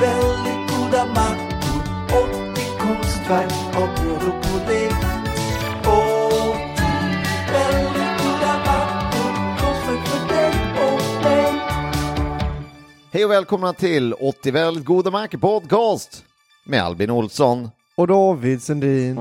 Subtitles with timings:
[0.00, 4.92] Väldigt goda mackor, 80 konstverk av bröd och pudding.
[5.80, 5.92] 80
[7.52, 11.52] väldigt goda mackor, konstverk för dig och mig.
[13.12, 16.24] Hej och välkomna till 80 väldigt goda Mac podcast
[16.64, 17.70] med Albin Olsson.
[17.96, 19.18] Och David Sundin.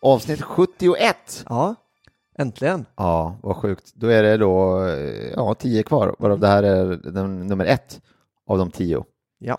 [0.00, 1.44] Avsnitt 71.
[1.48, 1.74] Ja,
[2.38, 2.86] äntligen.
[2.96, 3.92] Ja, vad sjukt.
[3.94, 8.00] Då är det då eh, ja, tio kvar, varav det här är den, nummer ett
[8.46, 9.04] av de tio.
[9.38, 9.58] Ja.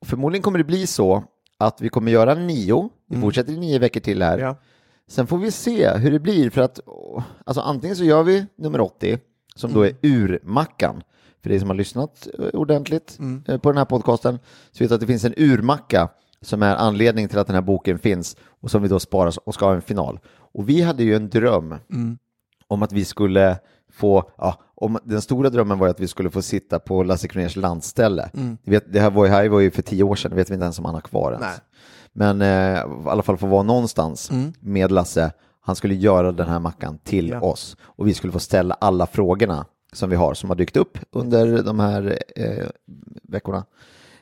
[0.00, 1.24] Och förmodligen kommer det bli så
[1.58, 2.88] att vi kommer göra nio.
[3.08, 4.34] Vi fortsätter i nio veckor till här.
[4.38, 4.46] Mm.
[4.46, 4.56] Ja.
[5.08, 6.80] Sen får vi se hur det blir för att
[7.46, 9.18] alltså antingen så gör vi nummer 80
[9.56, 9.80] som Mm.
[9.80, 11.02] då är urmackan.
[11.42, 13.42] För dig som har lyssnat eh, ordentligt Mm.
[13.48, 14.38] eh, på den här podcasten
[14.72, 16.08] så vet du att det finns en urmacka
[16.40, 19.54] som är anledningen till att den här boken finns och som vi då sparar och
[19.54, 20.20] ska ha en final.
[20.54, 22.18] Och vi hade ju en dröm Mm.
[22.68, 23.58] om att vi skulle
[23.92, 27.56] få, ja, om, den stora drömmen var att vi skulle få sitta på Lasse Kronérs
[27.56, 28.30] landställe.
[28.62, 30.50] Du Vet, det här var ju, här var ju för tio år sedan, det vet
[30.50, 31.46] vi inte ens om han har kvar ens.
[31.46, 31.58] Nej.
[32.12, 35.32] Men eh, i alla fall få vara någonstans med Lasse.
[35.60, 37.40] Han skulle göra den här mackan till Ja.
[37.40, 40.98] oss och vi skulle få ställa alla frågorna som vi har som har dykt upp
[41.12, 42.66] under de här eh,
[43.22, 43.64] veckorna.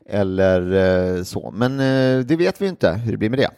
[0.09, 0.73] Eller
[1.17, 3.51] eh, så, men eh, det vet vi inte hur det blir med det.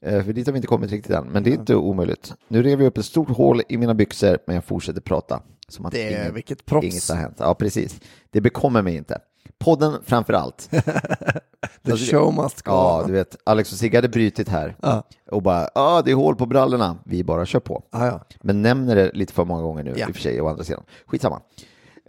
[0.00, 2.34] Eh, för dit har vi inte kommit riktigt än, men det är inte omöjligt.
[2.48, 5.42] Nu rev jag upp ett stort hål i mina byxor, men jag fortsätter prata.
[5.68, 6.84] Som att Det är- inget, vilket proffs.
[6.86, 7.36] inget har hänt.
[7.38, 8.00] Ja, precis.
[8.30, 9.18] Det bekommer mig inte.
[9.58, 10.70] Podden framför allt.
[11.86, 15.02] The show must go Ja, du vet, Alex och Sigge hade brytit här Ja.
[15.30, 16.96] och bara, ja, det är hål på brallorna.
[17.04, 17.82] Vi bara kör på.
[17.92, 18.24] Ja, ja.
[18.42, 20.08] Men nämner det lite för många gånger nu, Ja.
[20.08, 20.82] i och för sig, å andra sidan.
[21.06, 21.40] Skitsamma.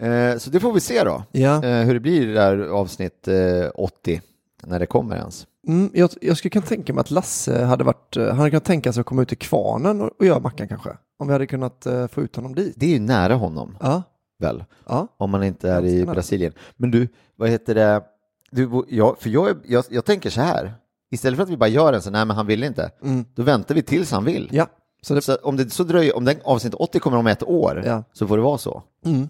[0.01, 1.63] Eh, så det får vi se då, Ja.
[1.63, 3.35] eh, hur det blir i det där avsnitt eh,
[3.75, 4.21] 80,
[4.63, 5.47] när det kommer ens.
[5.67, 8.65] Mm, jag, jag skulle kunna tänka mig att Lasse hade varit, eh, han hade kunnat
[8.65, 10.89] tänka sig att komma ut till kvarnen och, och göra mackan kanske.
[11.19, 12.73] Om vi hade kunnat eh, få ut honom dit.
[12.77, 14.03] Det är ju nära honom, Ja,
[14.39, 14.63] väl?
[14.87, 15.07] ja.
[15.17, 16.05] Om man inte är i.
[16.05, 16.53] Brasilien.
[16.77, 18.03] Men du, vad heter det?
[18.51, 20.73] Du, jag, för jag, är- jag, jag tänker så här,
[21.11, 22.91] istället för att vi bara gör en så nej men han vill inte,
[23.35, 24.43] då väntar vi tills han vill.
[24.43, 24.55] Mm.
[24.55, 24.67] Ja,
[25.01, 27.83] så det, Så om det så dröjer, om den avsnitt 80 kommer om ett år,
[27.85, 28.03] Ja.
[28.13, 28.83] så får det vara så.
[29.05, 29.27] mm.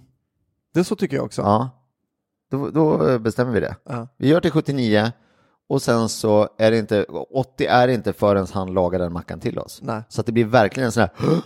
[0.74, 1.42] det så tycker jag också.
[1.42, 1.70] Ja,
[2.52, 3.76] då, då bestämmer vi det.
[3.90, 4.08] Ja.
[4.18, 5.12] Vi gör till 79
[5.70, 9.60] och sen så är det inte, 80 är inte förrän han lagar den mackan till
[9.60, 9.80] oss.
[9.84, 10.02] Nej.
[10.10, 11.40] Så att det blir verkligen en sån här, "Åh,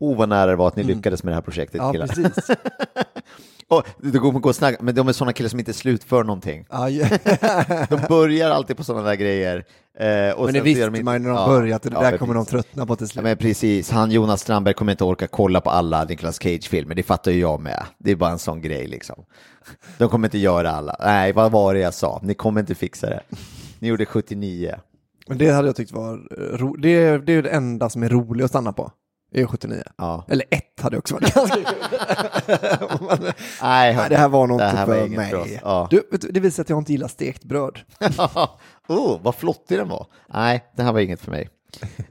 [0.00, 2.06] oh vad nära det var att ni lyckades med det här projektet Ja, killar.
[2.06, 2.50] precis.
[3.68, 6.66] Och det går gå snabbt, men de är sådana killar som inte slutför någonting.
[6.70, 7.06] Ja, ja.
[7.88, 9.64] De börjar alltid på sådana där grejer.
[9.98, 11.90] eh, och Men det visste de inte- man ju när de Ja, började att det
[11.92, 12.50] ja, där kommer de precis.
[12.64, 13.24] tröttna på till Ja, slut.
[13.24, 17.30] men precis, han Jonas Strandberg kommer inte orka kolla på alla Nicolas Cage-filmer, det fattar
[17.30, 17.82] ju jag med.
[17.98, 19.24] Det är bara en sån grej liksom.
[19.98, 20.96] De kommer inte göra alla.
[21.00, 22.20] Nej, vad var det jag sa?
[22.22, 23.20] Ni kommer inte fixa det.
[23.82, 24.74] Ni gjorde 79.
[25.28, 28.02] Men det hade jag tyckt var eh, ro- det, är- det är det enda som
[28.02, 28.90] är roligt att stanna på.
[29.32, 29.82] Det är 79.
[29.98, 30.24] Ja.
[30.28, 31.64] Eller ett hade också varit ganska kul.
[33.00, 33.18] Men,
[33.62, 35.60] Nej, Nej, det här var nog inte var för inget mig.
[35.62, 35.88] Ja.
[35.90, 37.78] Du, det visar att jag inte gillar stekt bröd.
[38.88, 40.06] oh, vad flottig den var.
[40.34, 41.48] Nej, det här var inget för mig.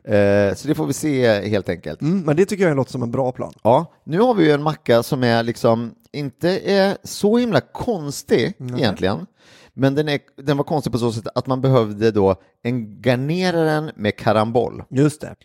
[0.03, 2.01] Eh, så det får vi se helt enkelt.
[2.01, 3.53] Mm, men det tycker jag låter som en bra plan.
[3.63, 8.53] Ja, nu har vi ju en macka som är liksom inte är så himla konstig
[8.77, 9.25] egentligen.
[9.73, 13.63] Men den, är, den var konstig på så sätt att man behövde då en garnera
[13.63, 14.83] den med karambol.
[14.89, 15.35] Just det.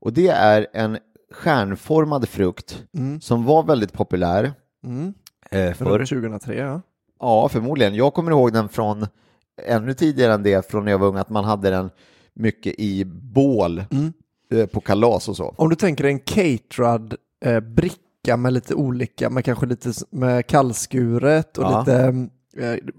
[0.00, 0.98] Och det är en
[1.32, 3.20] stjärnformad frukt Mm.
[3.20, 4.52] som var väldigt populär
[4.84, 5.14] Mm.
[5.50, 5.98] eh, För förr.
[6.06, 6.80] 2003, ja.
[7.20, 7.94] Ja, förmodligen.
[7.94, 9.06] Jag kommer ihåg den från
[9.66, 11.90] ännu tidigare än det, från när jag var ung, att man hade den
[12.34, 14.12] mycket i bål Mm.
[14.52, 15.54] eh, på kalas och så.
[15.56, 17.14] Om du tänker en caterad
[17.44, 21.78] eh, bricka med lite olika, med kanske lite med kallskuret och Ja.
[21.80, 22.12] lite eh,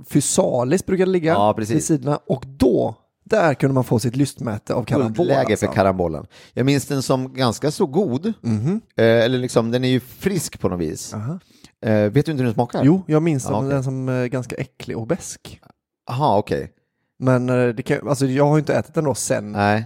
[0.09, 1.75] fysalis brukar det ligga Ja, precis.
[1.75, 2.17] vid sidorna.
[2.27, 5.11] Och då, där kunde man få sitt lystmäte av karambol.
[5.15, 5.65] Guldläge alltså.
[5.65, 6.25] för karambollen.
[6.53, 8.81] Jag minns den som ganska så god, Mhm.
[8.95, 11.13] eh, eller liksom, den är ju frisk på något vis.
[11.13, 11.39] Aha.
[11.85, 12.83] Eh, vet du inte hur den smakar?
[12.83, 13.69] Jo, jag minns den, okej.
[13.69, 15.59] den som eh, ganska äcklig och besk.
[16.07, 16.71] Jaha, okej.
[17.19, 19.51] Men eh, det kan, alltså, jag har ju inte ätit den då sen.
[19.51, 19.85] Nej.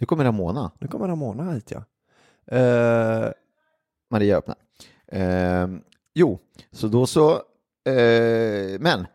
[0.00, 0.70] Nu kommer Ramona.
[0.80, 1.84] Nu kommer Ramona hit ja.
[2.56, 3.28] Eh,
[4.10, 4.56] Maria öppnar.
[5.12, 5.68] Eh,
[6.14, 6.38] jo,
[6.72, 7.38] så då så, eh,
[8.80, 9.06] men,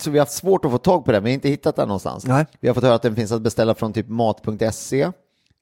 [0.00, 1.88] så vi har haft svårt att få tag på den, vi har inte hittat den
[1.88, 2.26] någonstans.
[2.26, 5.10] nej, Vi har fått höra att den finns att beställa från typ mat.se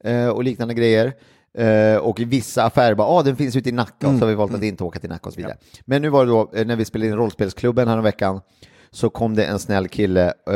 [0.03, 1.13] eh, och liknande grejer.
[1.57, 4.27] Eh, och i vissa affärer bara, ah, den finns ute i Nacka, och så har
[4.27, 5.57] vi valt att inte åka till Nacka och så vidare.
[5.85, 8.41] Men nu var det då, eh, när vi spelade in rollspelsklubben här veckan,
[8.91, 10.55] så kom det en snäll kille, eh,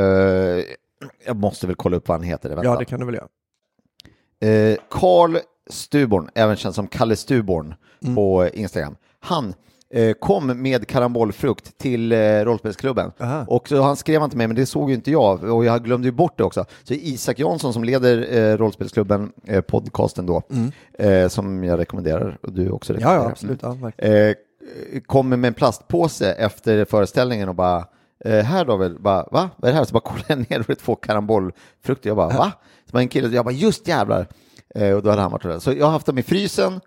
[1.26, 2.64] jag måste väl kolla upp vad han heter, vänta.
[2.64, 3.28] ja det kan du väl göra.
[4.54, 5.38] Eh, Karl
[5.70, 8.16] Stuborn, även känd som Kalle Stuborn Mm.
[8.16, 8.96] på Instagram.
[9.20, 9.54] Han eh,
[10.20, 13.12] kom med karambollfrukt till eh, rollspelsklubben.
[13.20, 13.46] Aha.
[13.48, 16.08] Och så han skrev till mig, men det såg ju inte jag och jag glömde
[16.08, 16.66] ju bort det också.
[16.84, 20.42] Så Isak Jansson som leder eh, rollspelsklubben, eh, podcasten då,
[21.00, 23.04] eh, som jag rekommenderar och du också Mm.
[23.04, 23.58] Ja, rekommenderar.
[23.62, 23.98] ja, absolut.
[23.98, 24.06] Ja.
[24.08, 27.86] Eh, kommer med en plastpåse efter föreställningen och bara
[28.26, 29.50] Eh, här då väl, bara, va?
[29.58, 29.86] Vad är det här?
[29.86, 32.10] Så bara kollar jag ner och det är två karambollfrukter.
[32.10, 32.52] Jag bara, va?
[32.86, 34.28] Så var en kille, jag bara, just jävlar.
[34.76, 35.60] Eh, och då hade han varit där.
[35.60, 36.82] Så jag har haft dem i frysen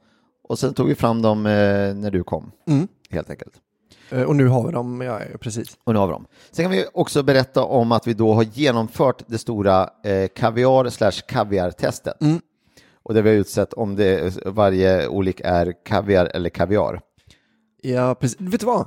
[0.49, 1.53] och sen tog vi fram dem eh,
[1.95, 2.89] när du kom, Mm.
[3.11, 3.53] helt enkelt.
[4.11, 5.77] Eh, Och nu har vi dem, ja, precis.
[5.85, 6.27] Och nu har vi dem.
[6.50, 10.89] Sen kan vi också berätta om att vi då har genomfört det stora eh, kaviar
[10.89, 12.21] slash kaviar-testet.
[12.23, 12.41] Mm.
[13.03, 17.00] Och där vi har utsett om det, varje olik är kaviar eller kaviar.
[17.83, 18.41] Ja, precis.
[18.41, 18.87] Vet du vad?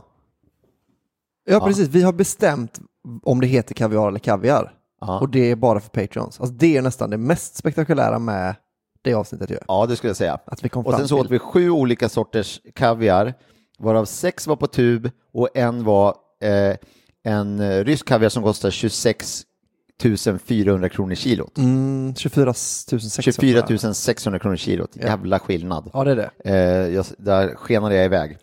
[1.45, 1.87] Ja, precis.
[1.87, 2.79] Vi har bestämt
[3.23, 4.73] om det heter kaviar eller kaviar.
[5.01, 5.19] Ja.
[5.19, 6.39] Och det är bara för Patreons.
[6.39, 8.55] Alltså det är nästan det mest spektakulära med
[9.01, 9.57] det avsnittet ju.
[9.67, 10.39] Ja, det skulle jag säga.
[10.45, 11.25] Att vi kom Och sen så till.
[11.25, 13.33] åt vi sju olika sorters kaviar,
[13.79, 16.75] varav sex var på tub och en var eh,
[17.23, 19.43] en eh, rysk kaviar som kostar 26
[20.39, 21.57] 400 kronor kilot.
[21.57, 23.67] Mm, 24 600.
[23.67, 25.89] 24 600 kronor kilot, jävla skillnad.
[25.93, 26.31] Ja, det är det.
[26.45, 28.37] Eh, jag, där skenade jag iväg.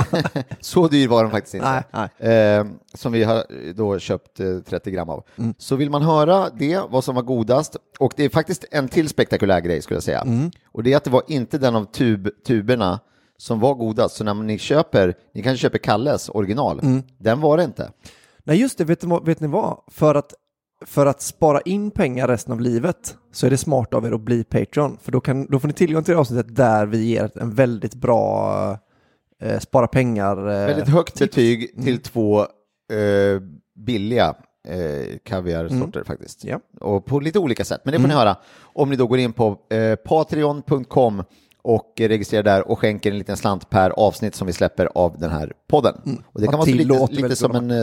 [0.60, 1.84] så dyr var den faktiskt inte.
[1.92, 2.58] Nej, nej.
[2.58, 5.24] Eh, som vi har då köpt eh, 30 gram av.
[5.58, 9.08] Så vill man höra det, vad som var godast, och det är faktiskt en till
[9.08, 10.26] spektakulär grej skulle jag säga.
[10.72, 13.00] Och det är att det var inte den av tub, tuberna
[13.38, 14.16] som var godast.
[14.16, 16.80] Så när ni köper, ni kanske köper Kalles original,
[17.18, 17.90] den var det inte.
[18.44, 18.84] Nej, just det.
[18.84, 19.78] Vet, vet ni vad?
[19.88, 20.34] För att,
[20.86, 24.20] för att spara in pengar resten av livet så är det smart av er att
[24.20, 24.98] bli Patreon.
[25.02, 27.94] För då, kan, då får ni tillgång till det avsnittet där vi ger en väldigt
[27.94, 28.78] bra
[29.42, 30.36] eh, spara pengar.
[30.36, 32.46] Eh, Väldigt högt betyg till två eh,
[33.76, 34.34] billiga
[34.68, 36.44] eh, kaviarsorter faktiskt.
[36.44, 36.60] Ja.
[36.80, 39.32] Och på lite olika sätt, men det får ni höra om ni då går in
[39.32, 41.24] på eh, patreon.com
[41.62, 45.30] och registrerar där och skänker en liten slant per avsnitt som vi släpper av den
[45.30, 46.22] här podden.
[46.26, 47.82] Och det kan vara lite, lite som en eh,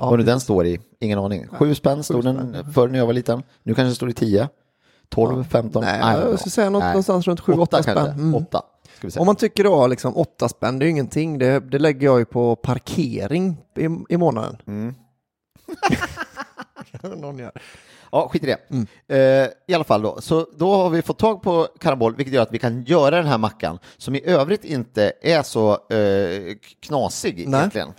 [0.00, 0.10] dollar.
[0.10, 1.46] Vad nu den står i, ingen aning.
[1.48, 3.42] Sju spänn stod den förr när jag var liten.
[3.62, 4.48] Nu kanske det står i tio,
[5.08, 5.84] 12, 15.
[5.84, 6.88] Nej, don't jag skulle säga något Nej.
[6.88, 7.94] någonstans runt 7-8 Åtta spänn.
[7.94, 8.12] kanske.
[8.12, 8.34] Mm.
[8.34, 8.62] Åtta,
[9.00, 9.20] säga.
[9.20, 11.38] Om man tycker då liksom 8 spänn, det är ju ingenting.
[11.38, 14.56] Det, det lägger jag ju på parkering i, i månaden.
[14.66, 14.94] Mm.
[17.20, 17.52] Någon gör.
[18.12, 18.58] Ja, skit i det.
[18.70, 18.86] Mm.
[19.08, 22.42] Eh, I alla fall då, så då har vi fått tag på karambol, vilket gör
[22.42, 27.48] att vi kan göra den här mackan, som i övrigt inte är så eh, knasig
[27.48, 27.58] Nej.
[27.58, 27.92] Egentligen.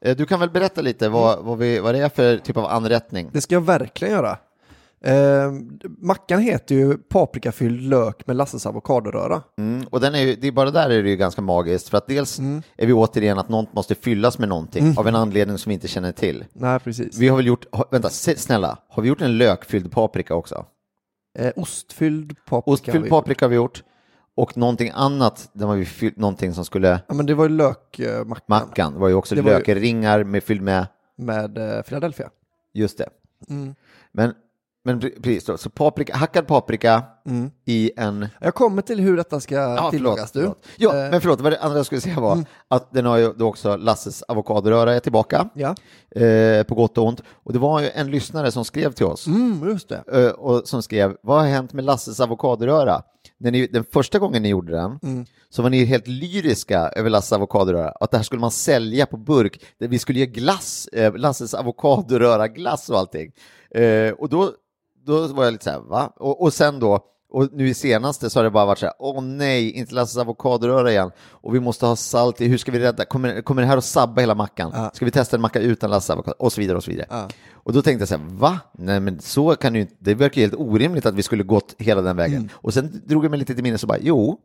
[0.00, 2.64] Eh, du kan väl berätta lite vad, vad, vi, vad det är för typ av
[2.64, 3.30] anrättning?
[3.32, 4.38] Det ska jag verkligen göra.
[5.04, 5.52] Eh,
[5.98, 9.42] mackan heter ju paprikafylld lök med Lasses avokadoröra.
[9.58, 11.98] Mm, och den är ju, det är bara där är det ju ganska magiskt, för
[11.98, 12.62] att dels Mm.
[12.76, 15.88] är vi återigen att något måste fyllas med någonting av en anledning som vi inte
[15.88, 16.44] känner till.
[16.52, 17.18] Nej, precis.
[17.18, 20.64] Vi har väl gjort, vänta, snälla, har vi gjort en lökfylld paprika också?
[21.38, 22.50] Eh, ostfylld paprika.
[22.50, 23.82] har Ostfylld vi- paprika har vi gjort,
[24.38, 28.44] och någonting annat, där vi fyllt någonting som skulle Ja, men det var ju lökmackan
[28.46, 32.30] Mackan var ju också Det lökringar med fylld med, med eh, Philadelphia.
[32.74, 33.08] just det.
[33.50, 33.74] Mm.
[34.12, 34.34] Men,
[34.84, 37.50] men pre- precis då, så paprika, hackad paprika Mm.
[37.64, 38.26] i en...
[38.40, 40.40] Jag kommer till hur detta ska Ja, tillagas du.
[40.40, 40.58] förlåt.
[40.76, 43.32] Ja, Eh, men förlåt, vad det andra jag skulle säga var att den har ju
[43.32, 45.74] då också Lasses avokadoröra är tillbaka, Ja,
[46.22, 47.22] eh, på gott och ont.
[47.44, 50.02] Och det var ju en lyssnare som skrev till oss, mm, just det.
[50.12, 53.02] eh, och som skrev, vad har hänt med Lasses avokadoröra?
[53.40, 55.26] När ni, den första gången ni gjorde den Mm.
[55.48, 59.16] så var ni helt lyriska över Lasses avokadoröra, att det här skulle man sälja på
[59.16, 63.32] burk, vi skulle ge glass, eh, Lasses avokadoröra glass och allting.
[63.70, 64.52] Eh, och då,
[65.06, 66.12] då var jag lite så här, va?
[66.16, 68.94] Och, och sen då Och nu i senaste så har det bara varit så här,
[68.98, 71.10] åh nej, inte Lasses avokadoröra igen.
[71.30, 73.84] Och vi måste ha salt i, hur ska vi rädda, kommer, kommer det här att
[73.84, 74.90] sabba hela mackan?
[74.92, 76.36] Ska vi testa en macka utan Lasses avokado?
[76.38, 77.28] Och så vidare och så vidare.
[77.52, 78.60] Och då tänkte jag så här, va?
[78.72, 81.74] Nej men så kan ju inte, det verkar ju helt orimligt att vi skulle gått
[81.78, 82.36] hela den vägen.
[82.36, 82.48] Mm.
[82.54, 84.38] Och sen drog jag mig lite till minnes och bara, jo,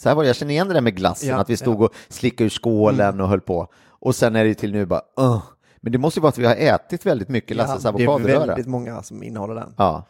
[0.00, 1.82] så här var det, jag känner igen det där med glassen, Ja, att vi stod
[1.82, 3.68] och slickade ur skålen och höll på.
[3.88, 5.42] Och sen är det ju till nu bara, "Ugh."
[5.80, 8.46] Men det måste ju vara att vi har ätit väldigt mycket Lasses det är avokadoröra.
[8.46, 9.74] väldigt många som innehåller den.
[9.76, 10.06] Ja,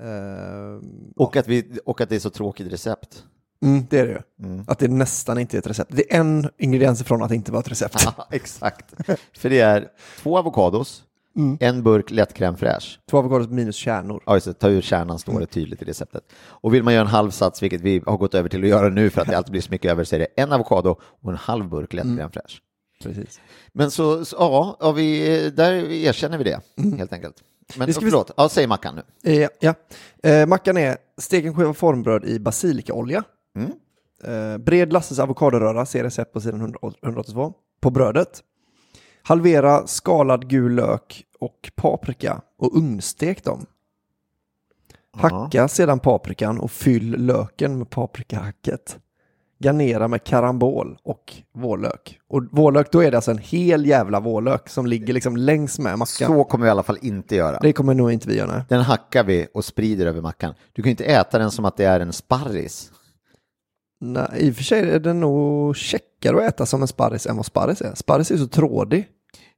[0.00, 3.24] Eh, och att, vi, och att det är så tråkigt recept.
[3.62, 4.46] mm, det är det ju.
[4.46, 4.64] Mm.
[4.68, 5.90] Att det nästan inte är ett recept.
[5.94, 7.94] Det är en ingrediens ifrån att det inte var ett recept.
[8.16, 8.94] Ja, exakt.
[9.38, 9.88] För det är
[10.22, 11.02] två avokados,
[11.60, 12.98] en burk lätt crème fraîche.
[13.10, 14.22] Två avokados minus kärnor.
[14.26, 16.24] Ja, just det, ta ur kärnan står det tydligt i receptet.
[16.36, 18.88] Och vill man göra en halv sats, vilket vi har gått över till att göra
[18.88, 21.30] nu för att det alltid blir så mycket över, så är det en avokado och
[21.30, 22.60] en halv burk lätt crème fraîche.
[23.02, 23.40] Precis.
[23.72, 26.60] Men så, så ja, ja vi, där erkänner vi det
[26.98, 27.36] helt enkelt.
[27.76, 29.32] Men Det ska vi- förlåt, ja, säg Mackan nu.
[29.42, 29.74] Eh, ja.
[30.22, 33.24] Eh, mackan är stek en skiva formbröd i basilikaolja.
[33.56, 33.72] Mm.
[34.24, 37.52] Eh, bred Lasses avokadoröra, ser recept på sidan 100 182.
[37.80, 38.42] På brödet.
[39.22, 43.66] Halvera skalad gul lök och paprika och ugnstek dem.
[45.12, 48.98] Hacka sedan paprikan och fyll löken med paprikahacket.
[49.58, 52.18] Garnera med karambol och vårlök.
[52.28, 55.98] Och vårlök, då är det alltså en hel jävla vårlök som ligger liksom längs med
[55.98, 56.28] mackan.
[56.28, 57.58] Så kommer vi i alla fall inte göra.
[57.62, 58.52] Det kommer nog inte vi göra.
[58.52, 58.62] nej.
[58.68, 60.54] Den hackar vi och sprider över mackan.
[60.72, 62.90] Du kan ju inte äta den som att det är en sparris.
[64.00, 67.36] Nej, i och för sig är den nog checkare att äta som en sparris än
[67.36, 67.94] vad sparris är.
[67.94, 69.08] Sparris är så trådig.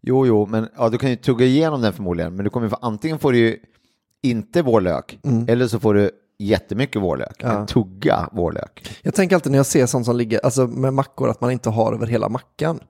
[0.00, 2.76] Jo, jo, men ja, du kan ju tugga igenom den förmodligen, men du kommer få,
[2.81, 3.57] antingen får du ju
[4.23, 7.52] inte vårlök, eller så får du jättemycket vårlök, Mm.
[7.52, 7.59] Ja.
[7.59, 8.99] men tugga vårlök.
[9.02, 11.71] Jag tänker alltid när jag ser sånt som ligger, alltså med mackor, att man inte
[11.71, 12.80] har över hela mackan.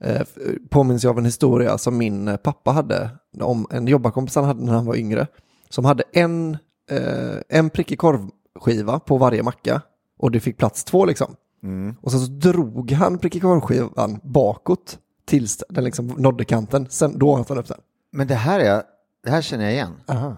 [0.00, 0.22] Eh,
[0.70, 4.64] påminns jag av en historia som min eh, pappa hade, om en jobbarkompis han hade
[4.64, 5.26] när han var yngre,
[5.68, 6.56] som hade en,
[6.90, 9.82] eh, en prickig korvskiva på varje macka
[10.18, 11.36] och det fick plats två liksom.
[12.00, 17.30] Och sen så drog han prickig korvskivan bakåt tills den liksom nådde kanten, sen då
[17.32, 17.80] åt han upp den.
[18.12, 18.82] Men det här, är,
[19.24, 19.92] det här känner jag igen.
[20.06, 20.36] Aha.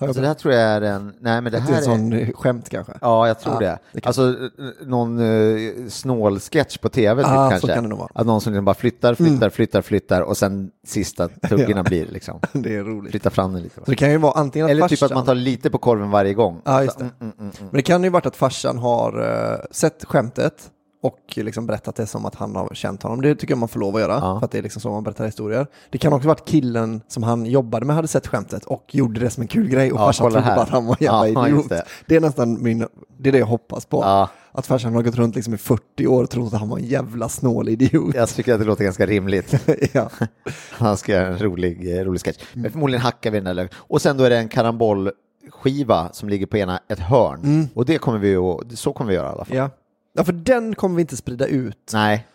[0.00, 0.06] Ja.
[0.06, 2.12] Alltså det här tror jag är en, nej men det är här ett är, sån
[2.12, 2.92] eh, skämt kanske?
[3.00, 3.78] ja jag tror Ja, det.
[3.92, 7.74] det Alltså eh, någon uh, snålsketch på tv typ, Ja, så kanske.
[7.74, 8.06] kan det.
[8.14, 12.40] Att någon som liksom bara flyttar, flyttar, flyttar, flyttar och sen sista tuggorna blir liksom.
[12.52, 13.10] Det är roligt.
[13.10, 13.74] Flytta fram den lite.
[13.74, 16.10] Så det kan ju vara antingen Eller farsan, typ att man tar lite på korven
[16.10, 16.60] varje gång.
[16.64, 17.10] Ja, just Så, det.
[17.20, 17.52] mm, mm, mm.
[17.60, 19.20] Men det kan ju varit att farsan har
[19.52, 20.70] eh, sett skämtet
[21.02, 23.20] och liksom berättat det som att han har känt honom.
[23.20, 24.38] Det tycker jag man får lov att göra, Ja.
[24.38, 25.66] för att det är liksom så man berättar historier.
[25.90, 29.30] Det kan också varit killen som han jobbade med hade sett skämtet och gjorde det
[29.30, 31.48] som en kul grej och Ja, farsan trodde bara att han var en jävla Ja,
[31.48, 31.68] idiot.
[31.68, 31.84] Det.
[32.06, 32.16] det.
[32.16, 32.86] är nästan min,
[33.18, 34.02] det är det jag hoppas på.
[34.02, 34.28] Ja.
[34.52, 36.84] Att farsan har gått runt liksom i 40 år och trott att han var en
[36.84, 38.14] jävla snål idiot.
[38.14, 39.54] Jag tycker att det låter ganska rimligt.
[39.92, 40.10] ja.
[40.70, 42.38] Han ska göra en rolig, eh, rolig sketch.
[42.52, 42.62] Mm.
[42.62, 43.78] Men förmodligen hackar vi den där löken.
[43.80, 47.68] Och sen då är det en karambollskiva som ligger på ena ett hörn.
[47.74, 49.56] Och det kommer vi att, så kommer vi göra i alla fall.
[49.56, 49.70] Ja.
[50.12, 51.90] Ja, för den kommer vi inte sprida ut.
[51.94, 52.26] Nej,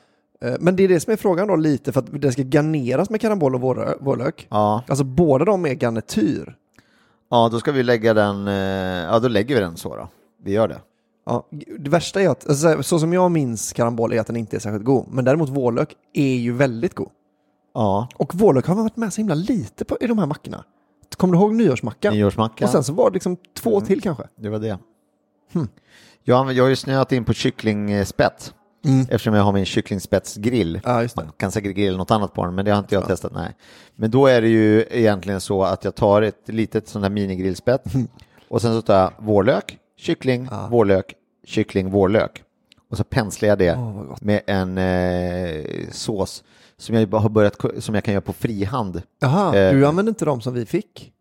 [0.41, 3.09] Eh, Men det är det som är frågan då lite, för att det ska garneras
[3.09, 4.47] med karamboll och vårlö- vårlök.
[4.49, 4.83] ja.
[4.87, 6.55] Alltså båda de är garnityr.
[7.31, 10.07] ja, då ska vi lägga den, eh, ja då lägger vi den så då.
[10.43, 10.81] Vi gör det.
[11.25, 11.47] Ja,
[11.79, 14.59] det värsta är att, alltså, så som jag minns karambol är att den inte är
[14.59, 15.05] särskilt god.
[15.11, 17.09] Men däremot vårlök är ju väldigt god.
[17.73, 20.63] Ja, Och vårlök har varit med så himla lite på, i de här mackorna.
[21.17, 22.13] Kommer du ihåg nyårsmackan?
[22.13, 22.65] nyårsmacka.
[22.65, 24.23] Och sen så var det liksom två till kanske.
[24.35, 24.77] Det var det.
[26.29, 28.53] Jag, jag har ju snöat in på kycklingspett.
[29.09, 30.81] Eftersom jag har min kycklingspetsgrill.
[30.83, 31.15] Ja, det.
[31.15, 33.31] Man kan säkert grilla något annat på den, men det har inte jag testat.
[33.35, 33.55] Nej.
[33.95, 37.83] Men då är det ju egentligen så att jag tar ett litet sånt här minigrillspett
[38.49, 41.13] och sen så tar jag vårlök, kyckling, vårlök,
[41.45, 42.43] kyckling, vårlök.
[42.91, 43.77] Och så penslar jag det
[44.09, 44.21] gott.
[44.21, 46.43] med en eh, sås
[46.77, 49.01] som jag har börjat som jag kan göra på frihand.
[49.19, 51.11] Jaha, Eh, du använde inte de som vi fick?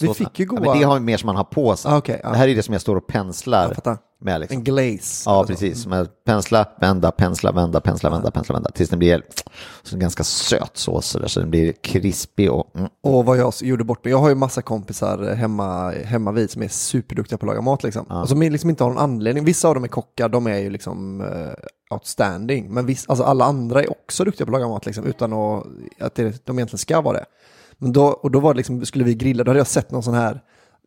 [0.00, 1.92] Vi fick ju Ja, goda- men det har mer som man har på sig.
[1.92, 2.30] Ah, okej, ja.
[2.30, 3.76] Det här är det som jag står och penslar
[4.20, 4.40] med.
[4.40, 4.58] Liksom.
[4.58, 5.30] En glaze.
[5.30, 5.52] Ja, alltså.
[5.52, 5.82] precis.
[5.82, 8.70] Som pensla, vända, pensla, vända, pensla, vända, pensla, vända.
[8.70, 9.22] Tills den blir
[9.82, 12.88] så en ganska söt sås så, där, så den blir krispig och mm.
[13.02, 14.10] Och vad jag gjorde bort mig.
[14.10, 17.82] Jag har ju massa kompisar hemma, hemma vid som är superduktiga på att laga mat
[17.82, 18.06] liksom.
[18.06, 19.44] Och som liksom inte har någon anledning.
[19.44, 22.74] Vissa av dem är kockar, de är ju liksom eh, outstanding.
[22.74, 25.66] Men viss, alltså alla andra är också duktiga på att laga mat liksom, utan att,
[26.00, 27.24] att det, de egentligen ska vara det.
[27.82, 30.02] Men då, och då var det liksom, skulle vi grilla, då hade jag sett någon
[30.02, 30.40] sån här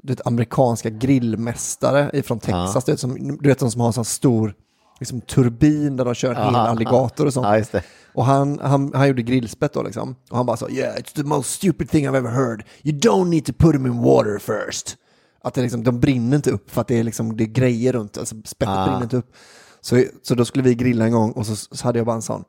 [0.03, 3.93] du vet, amerikanska grillmästare ifrån Texas, du vet, som, du vet de som har en
[3.93, 4.53] sån stor
[4.99, 7.67] liksom, turbin där de kör en hel alligator och sånt.
[7.71, 7.79] Ja.
[8.13, 10.15] Och han, han, han gjorde grillspett då liksom.
[10.29, 12.63] Och han bara sa yeah it's the most stupid thing I've ever heard.
[12.83, 14.97] You don't need to put them in water first.
[15.43, 17.93] Att det liksom, de brinner inte upp för att det är liksom, det är grejer
[17.93, 18.85] runt, alltså spettet Ah.
[18.85, 19.33] brinner inte upp.
[19.81, 22.21] Så, så då skulle vi grilla en gång och så, så hade jag bara en
[22.21, 22.43] sån.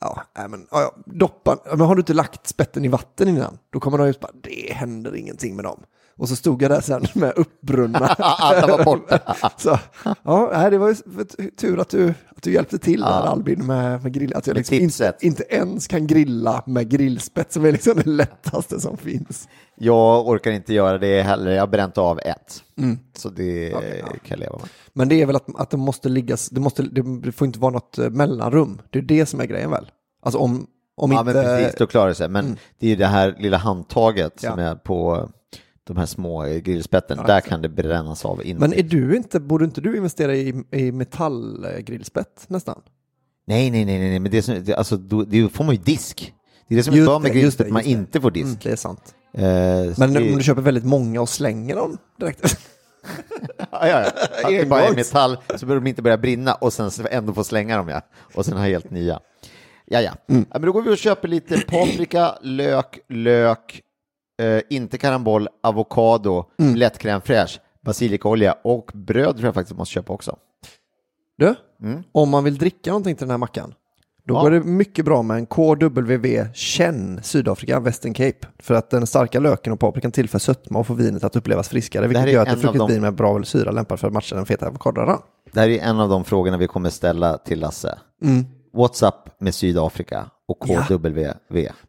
[0.00, 3.58] Ja, men, ja, ja, doppa, men har du inte lagt spetten i vatten innan?
[3.70, 5.82] Då kommer de just bara, det händer ingenting med dem.
[6.16, 7.98] Och så stod jag där sen med uppbrunna.
[8.18, 9.34] Alla var borta.
[9.56, 9.78] så,
[10.22, 14.12] ja, det var ju tur att du, att du hjälpte till där Albin med, med
[14.12, 14.34] grill.
[14.34, 18.06] Att jag Med liksom inte, inte ens kan grilla med grillspett som är liksom det
[18.10, 19.48] lättaste som finns.
[19.76, 21.50] Jag orkar inte göra det heller.
[21.50, 22.62] Jag har bränt av ett.
[22.78, 22.98] Mm.
[23.16, 24.68] Så det kan jag leva med.
[24.92, 27.72] Men det är väl att, att det måste ligga, det, måste, det får inte vara
[27.72, 28.80] något eh, mellanrum.
[28.90, 29.90] Det är det som är grejen väl?
[30.22, 30.66] Alltså om,
[30.96, 31.32] om Ja, inte...
[31.34, 32.28] men precis, då klarar det sig.
[32.28, 34.64] Men det är det här lilla handtaget som Ja.
[34.70, 35.28] är på
[35.88, 37.18] de här små grillspetten.
[37.26, 38.58] Där kan det brännas av in.
[38.58, 42.80] Men är du inte, borde inte du investera i, i metallgrillspett nästan?
[43.46, 46.34] Nej, nej, nej, nej, men det, som, det, alltså, då, det får man ju disk.
[46.68, 48.44] Det är det som är Just bra med grillspett, man inte får disk.
[48.46, 49.14] Mm, det är sant.
[49.34, 49.42] Eh,
[49.98, 52.58] Men det, om du köper väldigt många och slänger dem direkt.
[53.58, 54.06] ja, ja, ja.
[54.44, 57.44] Att det bara är metall så behöver de inte börja brinna och sen ändå få
[57.44, 58.00] slänga dem, ja.
[58.34, 59.20] Och sen ha helt nya.
[59.86, 60.12] Ja, ja.
[60.28, 60.46] Mm.
[60.50, 63.82] ja men då går vi och köper lite paprika, lök, lök,
[64.38, 66.74] eh, inte karambol, avokado, Mm.
[66.76, 70.36] lätt crème fraîche, basilikaolja och bröd tror jag faktiskt måste köpa också.
[71.38, 72.02] Du, Mm.
[72.12, 73.74] om man vill dricka någonting till den här mackan,
[74.24, 74.40] då Ja.
[74.42, 78.46] går det mycket bra med en KWV Chen Sydafrika Western Cape.
[78.58, 82.06] För att den starka löken och paprikan tillför sötma och får vinet att upplevas friskare,
[82.08, 84.46] vilket gör att är fruktigt de- vin med bra syra lämpar för att matcha den
[84.46, 85.22] feta avokadoröran.
[85.52, 87.98] Det här är en av de frågorna vi kommer ställa till Lasse.
[88.22, 88.44] Mm.
[88.74, 91.32] What's up med Sydafrika och KWV?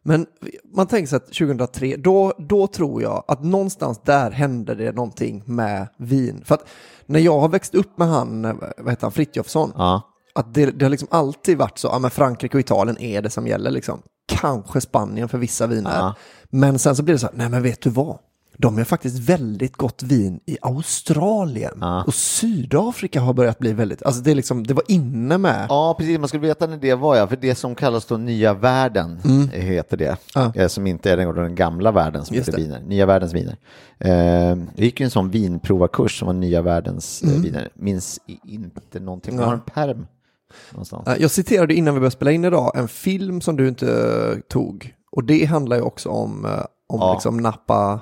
[0.02, 0.26] Men
[0.74, 5.42] man tänker sig att 2003, då, då tror jag att någonstans där hände det någonting
[5.46, 6.42] med vin.
[6.44, 6.68] För att
[7.06, 10.02] när jag har växt upp med han, eh, vad heter han, Frithiofsson, Ja.
[10.34, 13.30] att det, det har liksom alltid varit så, ja men Frankrike och Italien är det
[13.30, 14.02] som gäller liksom.
[14.32, 15.96] Kanske Spanien för vissa viner.
[15.98, 16.14] Ja.
[16.50, 18.18] Men sen så blir det så här, nej men vet du vad?
[18.60, 21.78] De är faktiskt väldigt gott vin i Australien.
[21.80, 22.04] Ja.
[22.06, 25.66] Och Sydafrika har börjat bli väldigt, alltså det är liksom, det var inne med.
[25.68, 26.18] Ja, precis.
[26.18, 27.26] Man skulle veta när det var, ja.
[27.26, 29.20] För det som kallas då nya världen
[29.52, 30.06] eh, heter det.
[30.36, 30.52] Mm.
[30.54, 30.62] Ja.
[30.62, 32.64] Eh, Som inte är den, den gamla världen som Just heter det.
[32.64, 32.80] viner.
[32.80, 33.56] Nya världens viner.
[33.98, 37.68] Eh, jag gick ju en sån vinprovarkurs som var nya världens eh, viner.
[37.74, 39.36] Minns inte någonting.
[39.38, 40.06] Jag har en perm
[40.70, 41.08] någonstans.
[41.18, 44.94] Jag citerade innan vi började spela in idag en film som du inte tog.
[45.12, 46.44] Och det handlar ju också om,
[46.88, 47.12] om Ja.
[47.12, 48.00] liksom Napa,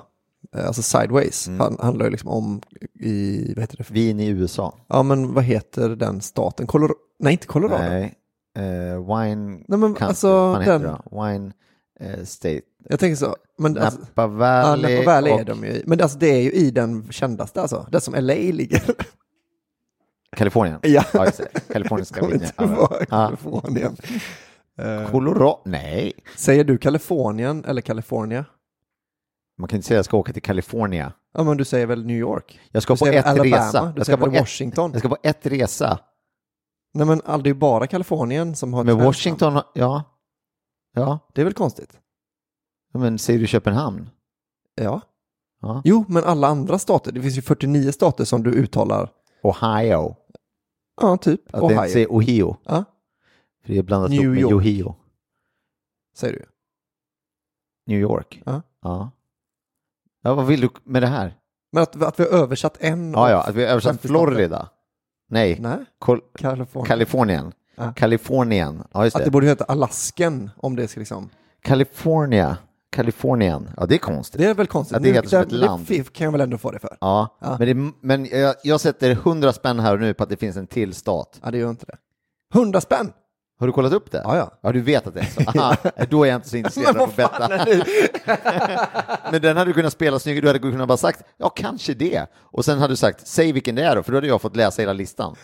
[0.57, 1.47] alltså Sideways.
[1.47, 1.59] Mm.
[1.59, 2.61] Han handlar ju liksom om
[2.99, 3.91] i, vad heter det?
[3.91, 4.75] Vin i USA.
[4.87, 6.67] Ja men vad heter den staten?
[6.67, 6.95] Colorado?
[7.19, 7.83] Nej inte Colorado.
[7.83, 8.13] Nej.
[8.57, 10.97] Eh, wine Nej, men alltså, den-?
[11.11, 11.51] Wine
[11.99, 12.61] eh, state.
[12.89, 13.35] Jag tänker så.
[13.57, 14.99] Men alltså, Napa ja, Valley.
[14.99, 15.83] Napa Valley är och de ju i.
[15.85, 17.87] Men alltså det är ju i den kändaste alltså.
[17.91, 18.81] Där som LA ligger.
[20.37, 20.79] Kalifornien.
[20.83, 21.03] Ja.
[21.13, 21.73] ja just det.
[21.73, 22.21] Kaliforniska
[22.57, 22.87] Ja.
[23.09, 23.97] Kalifornien.
[24.79, 25.61] Eh, Colorado?
[25.65, 26.13] Nej.
[26.35, 28.45] Säger du Kalifornien eller California?
[29.59, 31.11] Man kan inte säga att jag ska åka till Kalifornien.
[31.33, 32.59] Ja men du säger väl New York?
[32.71, 33.43] Jag ska Du på ett Alabama?
[33.57, 33.85] resa.
[33.85, 34.91] Du Jag ska, på väl ett, Washington?
[34.91, 35.99] jag ska på ett resa.
[36.93, 38.97] Nej men det är bara Kalifornien som har Men.
[38.97, 40.03] Washington, ja.
[40.93, 41.99] Ja, Det är väl konstigt?
[42.93, 44.09] men säger du Köpenhamn?
[44.75, 45.01] Ja.
[45.61, 45.81] Ja.
[45.85, 49.11] Jo, men alla andra stater, det finns ju 49 stater som du uttalar,
[49.43, 50.15] Ohio.
[51.01, 51.77] ja typ, Att Ohio.
[51.81, 52.57] inte säger Ohio.
[52.65, 52.83] Ja,
[53.63, 54.53] För det är blandat New ihop med York.
[54.53, 54.95] Ohio.
[56.15, 56.45] säger du.
[57.85, 58.41] New York.
[58.45, 58.61] Ja.
[58.81, 59.11] Ja.
[60.23, 61.35] Ja, vad vill du med det här?
[61.71, 64.07] Men att, att vi har översatt en Ja, av ja, att vi har översatt 50
[64.07, 64.25] stater.
[64.25, 64.69] Florida.
[65.29, 66.87] Nej, Nej, Kol- Kalifornien.
[66.87, 67.51] Kalifornien.
[67.75, 67.93] Ja.
[67.95, 68.83] Kalifornien.
[68.93, 69.31] Ja, just Att det det.
[69.31, 71.29] borde heta Alaskan om det ska liksom.
[71.63, 72.57] California.
[72.91, 73.69] Kalifornien.
[73.77, 74.41] Ja, det är konstigt.
[74.41, 74.93] Det är väl konstigt.
[74.97, 75.85] Ja, det heter som ett land.
[75.87, 76.97] Det kan jag väl ändå få det för.
[77.01, 77.55] Ja, Ja.
[77.59, 80.57] men, det, men jag, jag sätter hundra spänn här och nu på att det finns
[80.57, 81.39] en till stat.
[81.43, 81.97] Ja, det gör inte det.
[82.53, 83.11] 100 spänn!
[83.59, 84.21] Har du kollat upp det?
[84.23, 84.51] Ja, ja.
[84.61, 85.59] Ja, du vet att det är så.
[85.59, 85.75] Aha,
[86.09, 87.65] då är jag inte så intresserad av att betta.
[89.31, 90.41] Men den hade du kunnat spela snyggt.
[90.41, 92.27] Du hade kunnat bara sagt, ja, kanske det.
[92.35, 94.55] Och sen hade du sagt, säg vilken det är då, för då hade jag fått
[94.55, 95.35] läsa hela listan.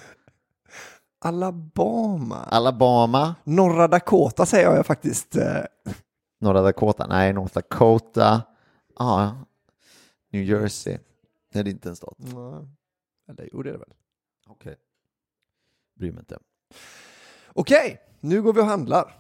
[1.20, 2.44] Alabama.
[2.52, 5.36] Alabama, Norra Dakota säger jag faktiskt.
[5.36, 5.62] eh,
[6.42, 8.42] norra Dakota, nej, North Dakota,
[9.00, 9.38] ja,
[10.32, 10.98] New Jersey.
[11.54, 12.16] Det är inte en stat.
[12.18, 12.66] ja.
[13.30, 13.94] Eller jo, det är det väl.
[14.48, 14.76] Okej.
[16.00, 16.38] Bryr mig inte.
[17.58, 19.16] Okej, nu går vi och handlar.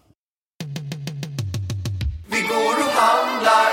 [2.27, 3.71] Vi går och handlar.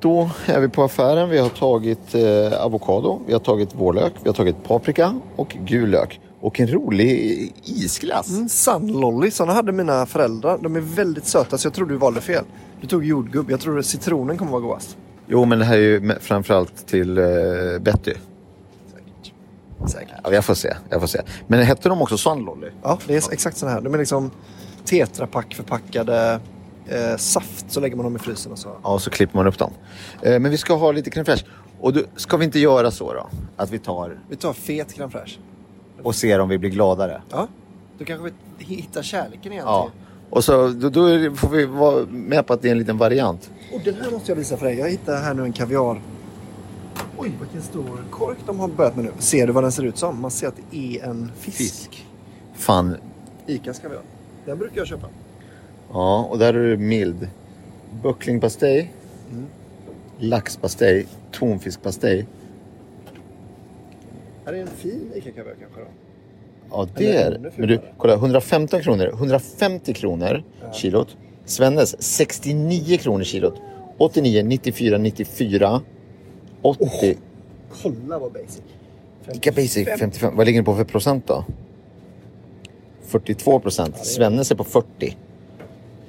[0.00, 1.28] Då är vi på affären.
[1.28, 5.90] Vi har tagit eh, avokado, vi har tagit vårlök, vi har tagit paprika och gul
[5.90, 6.20] lök.
[6.40, 8.28] Och en rolig isglass.
[8.30, 10.58] Mm, Sunlolly, sådana hade mina föräldrar.
[10.62, 12.44] De är väldigt söta så jag tror du valde fel.
[12.80, 14.96] Du tog jordgubb, jag tror att citronen kommer vara godast.
[15.26, 17.24] Jo, men det här är ju framförallt till eh,
[17.80, 18.12] Betty.
[19.86, 20.16] Säkert.
[20.24, 21.20] Ja, jag får se, jag får se.
[21.46, 22.70] Men hette de också Sunlolly?
[22.82, 23.82] Ja, det är exakt sådana här.
[23.82, 24.30] De är liksom
[24.84, 26.40] tetrapack förpackade
[26.88, 28.68] eh, saft så lägger man dem i frysen och så.
[28.82, 29.72] Ja, och så klipper man upp dem.
[30.22, 31.44] Eh, men vi ska ha lite crème fraîche.
[31.80, 33.26] Och du, ska vi inte göra så då?
[33.56, 35.38] Att vi tar Vi tar fet crème fraîche.
[36.02, 37.22] och ser om vi blir gladare?
[37.30, 37.48] Ja.
[37.98, 39.90] Du kanske vill hitta kärleken igen Ja.
[40.30, 43.50] Och så, då, då får vi vara med på att det är en liten variant.
[43.74, 44.78] Och den här måste jag visa för dig.
[44.78, 46.00] Jag hittade här nu en kaviar.
[47.18, 49.10] Oj, vilken stor kork de har börjat med nu.
[49.18, 50.20] Ser du vad den ser ut som?
[50.20, 52.06] Man ser att det är en fisk.
[52.54, 52.96] Fan.
[53.46, 54.00] Icas kaviar.
[54.44, 55.06] Den brukar jag köpa.
[55.92, 57.28] Ja, och där är det mild.
[58.02, 58.92] Böcklingpastej.
[60.18, 61.06] Laxpastej.
[61.32, 62.26] Tonfiskpastej.
[64.44, 65.86] Är en fin Ica-kaviar kanske då.
[66.70, 68.14] Ja, det är Men du, kolla.
[68.14, 69.08] 115 kronor.
[69.08, 70.42] 150 kronor
[70.74, 71.16] kilot.
[71.44, 73.54] Svennes 69 kronor kilot.
[73.98, 75.80] 89, 94, 94.
[76.68, 77.18] 80.
[77.82, 78.62] Kolla vad basic.
[79.32, 80.36] Ica Basic 55.
[80.36, 81.44] Vad ligger den på för procent då?
[83.06, 84.06] 42 procent.
[84.06, 85.16] Svennes är på 40.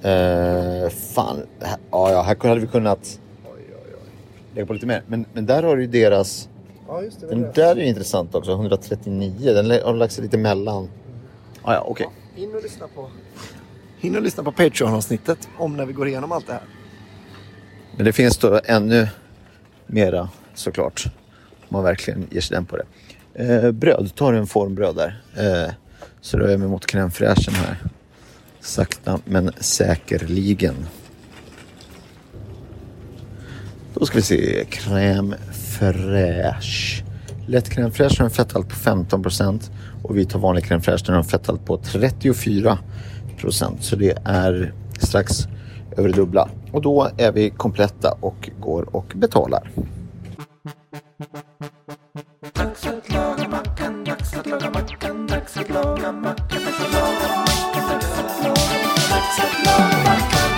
[0.06, 1.44] Uh, fan.
[1.62, 3.20] Här- Ja, ja, här hade vi kunnat
[4.56, 5.04] lägga på lite mer.
[5.08, 6.50] Men, men där har du ju deras...
[6.88, 7.28] Ja, just det.
[7.28, 8.52] Den där är ju intressant också.
[8.52, 9.34] 139.
[9.54, 10.90] Den har lagt sig lite mellan.
[11.64, 12.08] Ja, ja, okej.
[12.36, 13.10] In och lyssna på...
[14.02, 16.62] In och lyssna på Patreon-avsnittet om när vi går igenom allt det här.
[17.96, 19.08] Men det finns då ännu
[19.88, 21.06] mera såklart.
[21.52, 22.86] Om man verkligen ger sig den på det.
[23.38, 25.22] Eh, bröd, tar du en formbröd där.
[25.36, 25.74] Eh,
[26.22, 27.78] så rör jag mig mot crème fraîchen här.
[28.60, 30.76] Sakta men säkerligen.
[33.94, 34.64] Då ska vi se.
[34.70, 37.04] Crème fraîche.
[37.48, 39.72] Lätt crème fraîche har en fetthalt på 15%
[40.04, 42.78] och vi tar vanlig crème fraîche den har en fetthalt på 34
[43.38, 43.84] procent.
[43.84, 45.48] Så det är strax
[45.98, 46.50] över det dubbla.
[46.72, 49.72] Och då är vi kompletta och går och betalar.
[51.18, 57.28] Dags att laga mackan, dags att laga mackan, dags att laga mackan, dags att laga
[57.38, 60.50] mackan, dags att laga mackan, dags att laga mackan.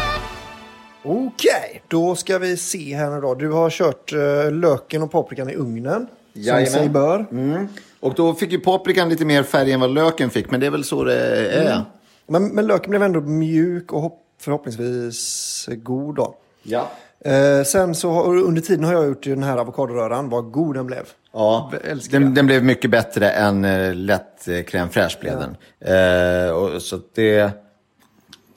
[1.04, 3.36] Okej, då ska vi se här nu då.
[3.36, 6.08] Du har kört uh, löken och paprikan i ugnen.
[6.34, 6.66] Jajamän.
[6.66, 7.26] Som sig bör.
[7.32, 7.68] Mm.
[8.00, 10.72] Och då fick ju paprikan lite mer färg än vad löken fick, men det är
[10.72, 11.20] väl så det
[11.52, 11.84] är.
[12.28, 16.36] Men, men löken blev ändå mjuk och hopp, förhoppningsvis god då.
[16.64, 16.92] Ja.
[17.26, 20.30] Eh, sen så har, under tiden har jag gjort den här avokadoröran.
[20.30, 21.08] Vad god den blev.
[21.32, 21.74] Ja,
[22.12, 25.56] den, den blev mycket bättre än eh, lätt eh, crème fraîche blev den.
[25.80, 27.52] Eh, och, så det...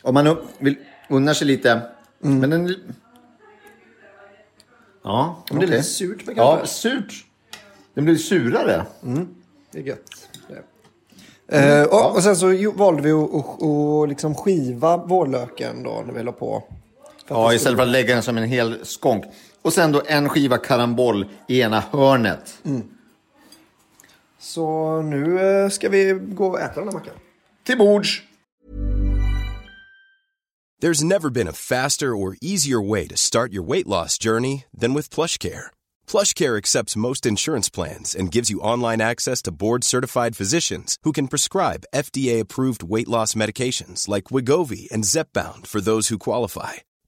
[0.02, 0.76] Om man vill
[1.08, 1.80] unna sig lite...
[2.18, 2.74] Men den...
[5.04, 7.26] Ja, Men det är lite surt med Ja, surt.
[7.94, 8.86] Den blir surare.
[9.70, 10.28] Det är gött.
[11.48, 16.32] Eh, och, och sen så valde vi att liksom skiva vårlöken då när vi la
[16.32, 16.64] på.
[17.32, 19.24] Ja, istället för att lägga den som en hel skånk.
[19.62, 22.58] Och sen då en skiva karamboll i ena hörnet.
[24.40, 27.14] Så nu eh, ska vi gå och äta den här mackan.
[27.64, 28.22] Till bords!
[30.82, 34.94] There's never been a faster or easier way to start your weight loss journey than
[34.94, 35.66] with PlushCare.
[36.08, 41.28] PlushCare accepts most insurance plans and gives you online access to board-certified physicians who can
[41.28, 46.72] prescribe FDA-approved weight loss medications like Wigovi and Zepbound for those who qualify.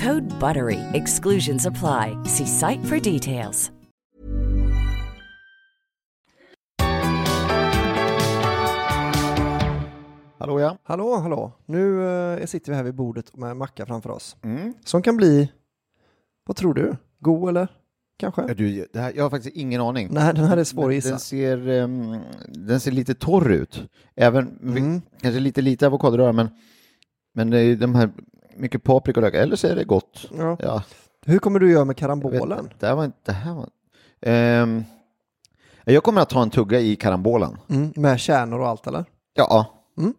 [0.00, 0.78] Code BUTTERY.
[0.92, 2.16] Exclusions apply.
[2.24, 3.70] See site for details.
[10.38, 10.76] Hallå ja.
[10.82, 11.52] Hallå, hallå.
[11.66, 12.04] Nu
[12.38, 14.36] eh, sitter vi här vid bordet med en macka framför oss.
[14.42, 14.74] Mm.
[14.84, 15.52] Som kan bli,
[16.46, 16.96] vad tror du?
[17.18, 17.68] God eller?
[18.18, 18.42] Kanske?
[18.48, 20.08] Ja, Du, det här, jag har faktiskt ingen aning.
[20.10, 21.08] Nej, den här är svår att gissa.
[21.10, 22.16] Den ser, ehm,
[22.48, 23.82] den ser lite torr ut.
[24.16, 25.00] Även, vi- Mm.
[25.20, 26.48] kanske lite lite avokadoröra, men,
[27.34, 28.10] men det är ju de här,
[28.60, 29.34] mycket paprika och lök.
[29.34, 30.26] Eller så är det gott.
[30.38, 30.56] Ja.
[30.60, 30.82] Ja,
[31.26, 32.58] Hur kommer du göra med vet karambolen?
[32.58, 32.74] inte.
[32.78, 33.68] Det här var inte, det här var...
[34.22, 34.84] Ehm,
[35.84, 37.56] jag kommer att ta en tugga i karambolen.
[37.70, 39.04] Mm, med kärnor och allt eller?
[39.34, 39.66] Ja.
[39.98, 40.14] Mm.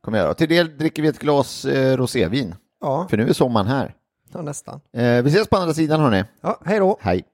[0.00, 0.34] Kommer jag göra.
[0.34, 2.54] Till det dricker vi ett glas eh, rosévin.
[2.80, 3.94] Ja, För nu är sommaren här.
[4.32, 4.80] ja nästan.
[4.92, 6.24] Eh, vi ses på andra sidan hörni.
[6.40, 6.98] Ja, hej då.
[7.00, 7.24] Hej.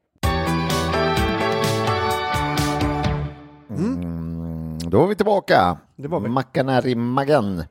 [3.71, 5.77] Mm, då är vi tillbaka.
[5.97, 6.29] Det var vi.
[6.29, 7.65] Mackan är i magen.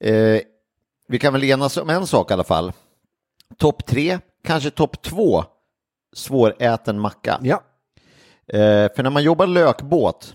[0.00, 0.40] Eh,
[1.10, 2.72] vi kan väl enas om en sak i alla fall.
[3.56, 5.44] Topp tre, kanske topp två
[6.12, 7.38] svåräten macka.
[7.42, 7.62] Ja,
[8.52, 10.34] Eh, för när man jobbar lökbåt,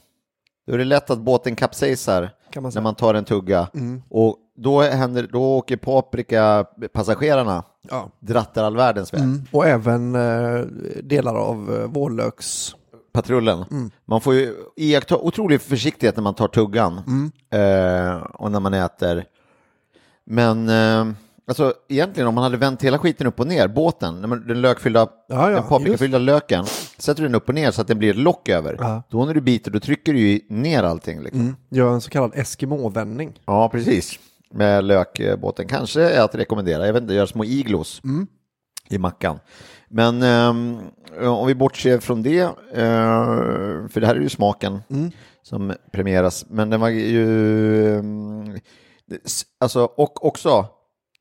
[0.67, 3.67] då är det lätt att båten kapsejsar man när man tar en tugga.
[4.09, 8.09] Och då, händer, då åker paprikapassagerarna ja.
[8.19, 9.21] drattar all världens väg.
[9.51, 10.65] Och även eh,
[11.03, 12.75] delar av eh, vårlöks...
[13.13, 13.91] patrullen.
[14.05, 16.93] Man får ju iaktta otrolig försiktighet när man tar tuggan
[17.49, 19.25] eh, och när man äter.
[20.25, 21.15] Men eh,
[21.47, 25.49] alltså, egentligen om man hade vänt hela skiten upp och ner, båten, den lökfyllda, Ja,
[25.51, 26.65] ja, den paprikafyllda löken,
[26.97, 28.77] sätter du den upp och ner så att den blir ett lock över.
[28.79, 29.03] Ja.
[29.09, 31.21] Då när du biter, då trycker du ju ner allting.
[31.21, 31.55] Liksom.
[31.69, 33.39] Gör en så kallad Eskimo-vändning.
[33.45, 34.19] Ja, precis.
[34.53, 35.67] Med lökbåten.
[35.67, 36.85] Kanske är att rekommendera.
[36.85, 38.01] Jag vet inte, göra små iglos
[38.89, 39.39] i mackan.
[39.89, 40.77] Men ehm,
[41.21, 42.51] om vi bortser från det, eh,
[43.89, 44.79] för det här är ju smaken
[45.43, 48.57] som premieras, men den var ju, ehm,
[49.59, 50.65] alltså, och också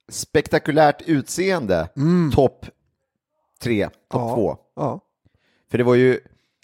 [0.09, 1.88] spektakulärt utseende,
[2.35, 2.66] topp
[3.62, 4.35] tre, topp Ja.
[4.35, 4.57] två.
[4.77, 5.01] Ja.
[5.70, 6.20] För det var ju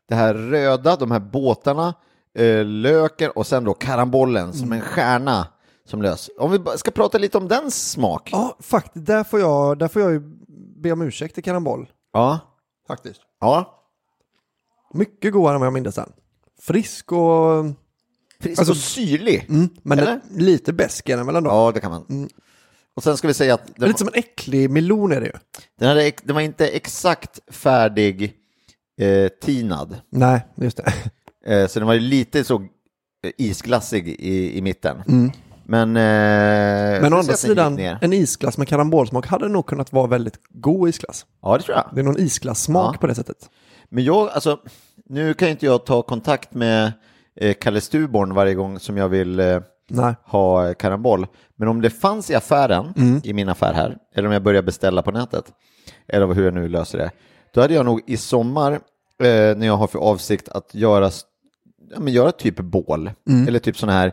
[0.09, 1.95] det här röda, de här båtarna,
[2.35, 5.47] eh, löken och sen då karambollen som en stjärna
[5.85, 6.31] som lös.
[6.39, 8.29] Om vi ska prata lite om den smak.
[8.33, 9.07] Ja, faktiskt.
[9.07, 10.21] Där får jag, där får jag ju
[10.83, 11.91] be om ursäkt till Karamboll.
[12.13, 12.39] Ja.
[12.87, 13.21] Faktiskt.
[13.41, 13.77] Ja.
[14.95, 16.13] Mycket godare än vad jag minns den.
[16.61, 17.65] Frisk och...
[18.41, 19.47] Frisk Alltså- och syrlig.
[19.83, 20.21] Men Eller?
[20.37, 21.51] lite besk är den väl ändå?
[21.51, 22.29] Ja, det kan man.
[22.97, 25.21] Och sen ska vi säga att Det är den, Lite som en äcklig melon är
[25.21, 25.33] det ju.
[25.79, 28.33] den, hade, den var inte exakt färdig
[29.01, 29.97] eh, tinad.
[30.11, 30.93] Nej, just det.
[31.47, 32.63] Eh, så den var ju lite så
[33.25, 35.03] eh, isglassig i, i mitten.
[35.65, 40.39] Men, eh, Men å andra sidan, en isglass med karambolsmak hade nog kunnat vara väldigt
[40.49, 41.27] god isglass.
[41.43, 41.91] Ja, det tror jag.
[41.95, 42.99] Det är någon isglass-smak Ja.
[43.01, 43.37] på det sättet.
[43.89, 44.61] Men jag, alltså,
[45.07, 46.93] nu kan inte jag ta kontakt med
[47.37, 49.61] eh, Kalle Stuborn varje gång som jag vill eh,
[50.27, 51.27] ha eh, karambol.
[51.57, 55.03] Men om det fanns i affären, i min affär här, eller om jag börjar beställa
[55.03, 55.45] på nätet,
[56.09, 57.11] eller hur jag nu löser det,
[57.55, 61.11] då hade jag nog i sommar, eh, när jag har för avsikt att göra,
[61.91, 63.11] ja, men göra typ bål,
[63.49, 64.13] eller typ sådana här,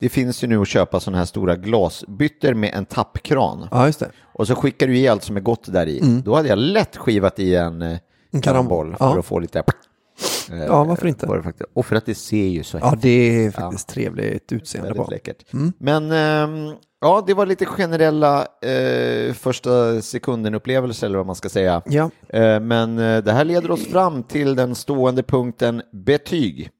[0.00, 3.68] det finns ju nu att köpa sådana här stora glasbytter med en tappkran.
[3.70, 4.10] Ja, just det.
[4.34, 6.20] Och så skickar du i allt som är gott där i.
[6.24, 7.98] Då hade jag lätt skivat i en, eh,
[8.30, 9.18] En karambol karambol, för ja.
[9.18, 9.62] att få lite...
[10.52, 11.26] eh, Ja, varför inte?
[11.26, 11.70] på det faktiskt.
[11.74, 13.08] Och för att det ser ju så Ja, det
[13.46, 15.06] är faktiskt trevligt utseende på.
[15.10, 15.44] läckert.
[15.78, 21.82] Men ehm, ja, det var lite generella eh, första sekunden-upplevelser eller vad man ska säga.
[21.86, 26.70] Ja, Eh, men det här leder oss fram till den stående punkten betyg.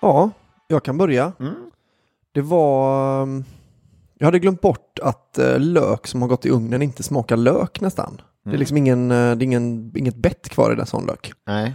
[0.00, 0.30] ja
[0.68, 1.32] jag kan börja.
[1.40, 1.54] Mm.
[2.34, 3.22] Det var...
[3.22, 3.44] um,
[4.18, 8.20] Jag hade glömt bort att lök som har gått i ugnen inte smakar lök nästan.
[8.44, 8.54] Det Mm.
[8.54, 11.32] är liksom ingen, eh, det är ingen, inget bett kvar i den sån lök.
[11.46, 11.74] Nej.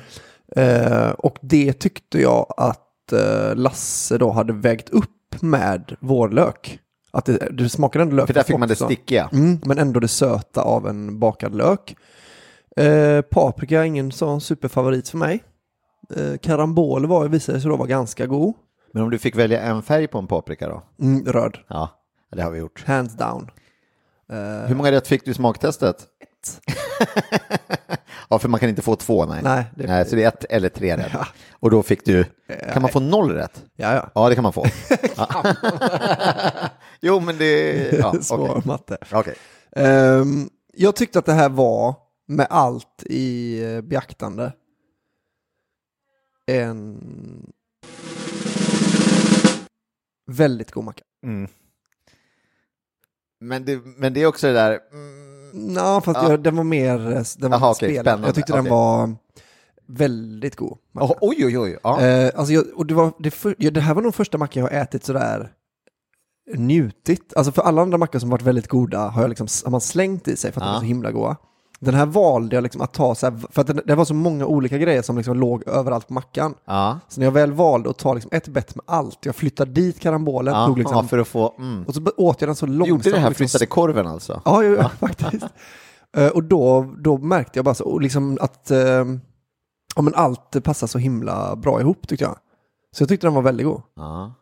[0.55, 6.79] Eh, och det tyckte jag att eh, Lasse då hade vägt upp med vårlök.
[7.11, 8.27] Att det, det smakade ändå lök.
[8.27, 8.85] För där fick man det också.
[8.85, 9.29] stickiga.
[9.33, 11.95] Mm, men ändå det söta av en bakad lök.
[12.77, 15.43] Eh, paprika ingen sån superfavorit för mig.
[16.15, 18.53] Eh, karambol var, visade sig då vara ganska god.
[18.93, 20.83] Men om du fick välja en färg på en paprika då?
[21.01, 21.89] Mm, röd, Ja,
[22.35, 22.83] det har vi gjort.
[22.87, 23.49] hands down.
[24.31, 26.05] Eh, Hur många rätt fick du i smaktestet?
[28.29, 29.39] ja, för man kan inte få två, nej.
[29.43, 31.09] Nej, det- nej så det är ett eller tre rätt.
[31.13, 31.27] Ja.
[31.51, 32.25] Och då fick du,
[32.73, 33.63] kan man få noll rätt?
[33.75, 34.09] ja, ja.
[34.15, 34.65] Ja, det kan man få.
[37.01, 37.73] Jo, men det...
[37.99, 38.61] Ja, Svår okej.
[38.65, 38.97] matte.
[39.11, 39.35] Okej.
[39.75, 41.95] Ehm, jag tyckte att det här var,
[42.27, 44.53] med allt i eh, beaktande,
[46.45, 47.51] en
[50.31, 51.03] väldigt god macka.
[51.23, 51.47] Mm.
[53.39, 54.79] Men, det, men det är också det där...
[55.75, 56.29] Ja, fast Ja.
[56.31, 56.97] jag, den var mer
[57.41, 58.03] den var okej, spelad.
[58.03, 59.15] spännande, Jag tyckte den var
[59.87, 60.77] väldigt god.
[60.93, 61.77] oh, oj, oj, oj.
[61.83, 62.01] Ja.
[62.01, 64.63] Eh, alltså jag, och det, var, det, för, ja, det här var nog första mackan
[64.63, 65.51] jag har ätit sådär
[66.55, 67.33] njutit.
[67.35, 70.27] Alltså för alla andra mackor som varit väldigt goda har, jag liksom, har man slängt
[70.27, 70.75] i sig för att de Ja.
[70.75, 71.35] är så himla goda.
[71.79, 74.13] Den här valde jag liksom att ta så här, för att det, det var så
[74.13, 76.55] många olika grejer som liksom låg överallt på mackan.
[76.65, 76.99] ja.
[77.07, 79.99] Så när jag väl valde att ta liksom ett bett med allt, jag flyttade dit
[79.99, 80.65] karambolen, ja.
[80.65, 81.55] tog liksom, ja, för att få...
[81.59, 81.83] Mm.
[81.83, 83.05] och så åt jag den så Du långsamt.
[83.05, 84.41] gjorde det här, liksom, flyttade korven alltså?
[84.45, 85.45] Ja, jo, faktiskt.
[86.17, 88.77] Eh, och då, då märkte jag bara så, liksom att uh,
[89.95, 92.37] ja, men allt passar så himla bra ihop tyckte jag.
[92.95, 93.81] Så jag tyckte den var väldigt god.
[93.95, 94.33] Ja.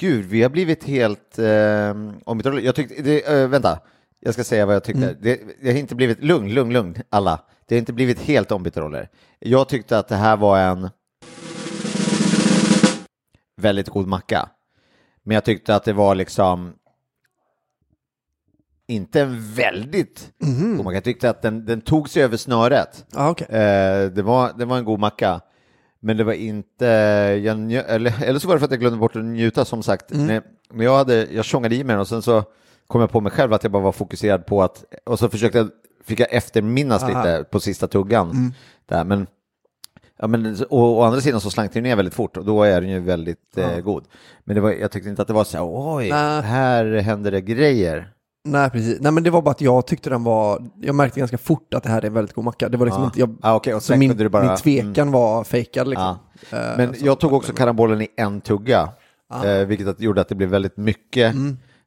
[0.00, 3.78] Gud, vi har blivit helt eh, ombytta Jag tyckte, det, eh, vänta,
[4.24, 5.16] jag ska säga vad jag tyckte.
[5.20, 7.40] Det, det har inte blivit, lugn, lugn, lugn, alla.
[7.66, 9.08] Det har inte blivit helt ombytta roller.
[9.38, 10.90] Jag tyckte att det här var en
[13.56, 14.48] väldigt god macka.
[15.22, 16.74] Men jag tyckte att det var liksom
[18.86, 20.94] inte en väldigt god macka.
[20.96, 23.06] Jag tyckte att den, den tog sig över snöret.
[23.12, 23.46] Ja, okej.
[23.48, 25.40] Eh, det, var, det var en god macka.
[26.00, 26.86] Men det var inte,
[27.44, 30.10] jag eller, eller så var det för att jag glömde bort att njuta som sagt.
[30.10, 32.44] När, när jag, hade, jag tjongade i mig den och sen så
[32.86, 35.58] kom jag på mig själv att jag bara var fokuserad på att, och så försökte
[35.58, 35.68] jag,
[36.04, 37.08] fick jag efterminnas Aha.
[37.22, 38.54] lite på sista tuggan.
[38.88, 39.26] Där, men,
[40.18, 42.80] ja, men, och, å andra sidan så slank den ner väldigt fort och då är
[42.80, 44.04] den ju väldigt eh, god.
[44.44, 45.66] Men det var, jag tyckte inte att det var så här,
[45.96, 46.42] oj, Nej.
[46.42, 48.10] här händer det grejer.
[48.48, 49.00] Nej, precis.
[49.00, 51.82] Nej, men det var bara att jag tyckte den var, jag märkte ganska fort att
[51.82, 52.68] det här är en väldigt god macka.
[52.68, 53.06] Det var liksom Ja.
[53.06, 56.16] inte, jag, Ja, okej, och så min, du bara- min tvekan var fejkad liksom.
[56.50, 56.56] Ja.
[56.58, 58.88] Eh, Men så- jag tog också karambollen i en tugga,
[59.44, 61.34] eh, vilket att, gjorde att det blev väldigt mycket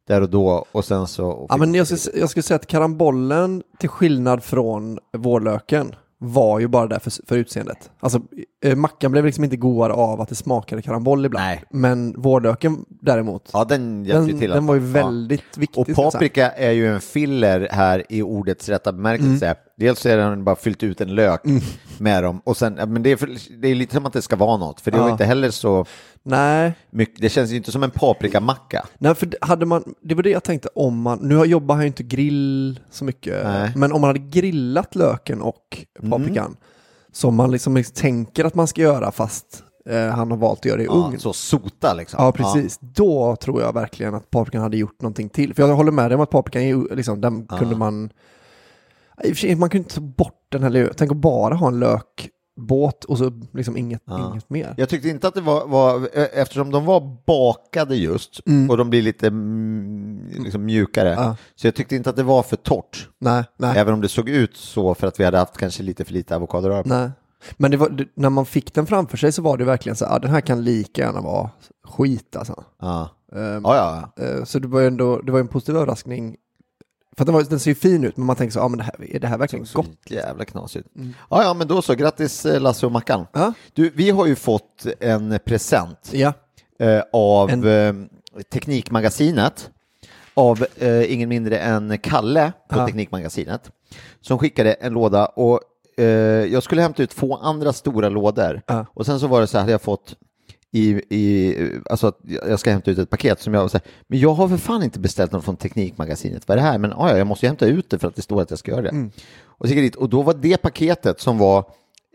[0.08, 1.46] där och då och sen så...
[1.50, 6.68] Ja, men jag skulle, jag skulle säga att karambollen, till skillnad från vårlöken, var ju
[6.68, 7.92] bara där för, för utseendet.
[8.08, 8.22] Alltså,
[8.64, 11.46] eh, mackan blev liksom inte godare av att det smakade karamboll ibland.
[11.46, 11.64] Nej.
[11.72, 14.50] Men vårlöken däremot, Ja, den hjälpte den, till.
[14.52, 14.94] den var ju Ja.
[15.06, 15.80] väldigt viktig.
[15.82, 19.46] Och paprika är ju en filler här i ordets rätta bemärkelse.
[19.46, 19.58] Mm.
[19.78, 21.42] Dels är den bara fyllt ut en lök
[21.98, 23.30] med dem och sen, ja, men det är, för,
[23.62, 25.12] det är lite som att det ska vara något, för det var Ja.
[25.12, 25.86] inte heller så
[26.24, 28.86] Nej, mycket, det känns ju inte som en paprikamacka.
[28.98, 31.88] Nej, för hade man, det var det jag tänkte om man, nu jobbar han ju
[31.88, 33.72] inte grill så mycket, Nej.
[33.76, 36.56] men om man hade grillat löken och paprikan,
[37.18, 40.78] som man liksom, tänker att man ska göra fast eh, han har valt att göra
[40.78, 41.20] det i Ja, ugn.
[41.20, 42.24] så sota liksom.
[42.24, 42.78] Ja, precis.
[42.82, 45.54] Då tror jag verkligen att paprikan hade gjort någonting till.
[45.54, 48.10] För jag håller med dig om att paprikan, liksom, den kunde man...
[49.24, 50.94] I och för sig, man kunde inte ta bort den heller.
[50.98, 51.80] Tänk att bara ha en
[52.58, 54.32] lökbåt och så liksom inget, Ja.
[54.32, 54.74] inget mer.
[54.78, 58.40] Jag tyckte inte att det var, var eftersom de var bakade just
[58.70, 61.36] och de blir lite mm, liksom mjukare, Ja.
[61.56, 63.10] så jag tyckte inte att det var för torrt.
[63.20, 63.78] Nej, nej.
[63.78, 66.36] Även om det såg ut så för att vi hade haft kanske lite för lite
[66.36, 66.90] avokadorör på.
[66.90, 67.10] Nej.
[67.58, 70.32] Men var, när man fick den framför sig så var det verkligen så ah, den
[70.32, 71.50] här kan lika gärna vara
[71.84, 72.64] skit alltså.
[72.82, 73.10] Ja.
[73.36, 74.24] Ehm, Ja, ja, ja.
[74.24, 76.36] eh, så det var ju ändå, det var en positiv överraskning.
[77.18, 78.78] För att den, var, den ser ju fin ut, men man tänker så, ah, men
[78.78, 79.90] det här, är det här verkligen Så gott?
[80.06, 80.88] jävla knasigt.
[81.30, 81.94] Ja, ja, men då så.
[81.94, 83.26] Grattis eh, Lasse och Mackan.
[83.34, 83.54] Ja.
[83.74, 86.34] Du, vi har ju fått en present Ja.
[86.80, 87.94] eh, av En- eh,
[88.54, 89.70] Teknikmagasinet
[90.34, 92.86] av eh, ingen mindre än Kalle på Ja.
[92.86, 93.72] Teknikmagasinet
[94.22, 95.60] som skickade en låda och
[95.98, 96.06] eh,
[96.46, 98.86] jag skulle hämta ut två andra stora lådor Ja.
[98.94, 100.16] och sen så var det så här, hade jag fått
[100.78, 101.56] i, i,
[101.90, 104.48] alltså att jag ska hämta ut ett paket som jag så här, men jag har
[104.48, 106.78] för fan inte beställt något från Teknikmagasinet, vad är det här?
[106.78, 108.60] Men ja, ja, jag måste ju hämta ut det för att det står att jag
[108.60, 109.10] ska göra det.
[109.44, 111.66] Och så dit och då var det paketet som var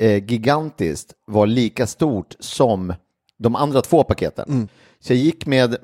[0.01, 2.95] eh, gigantiskt, var lika stort som
[3.39, 4.69] de andra två paketen.
[5.01, 5.77] Så jag gick med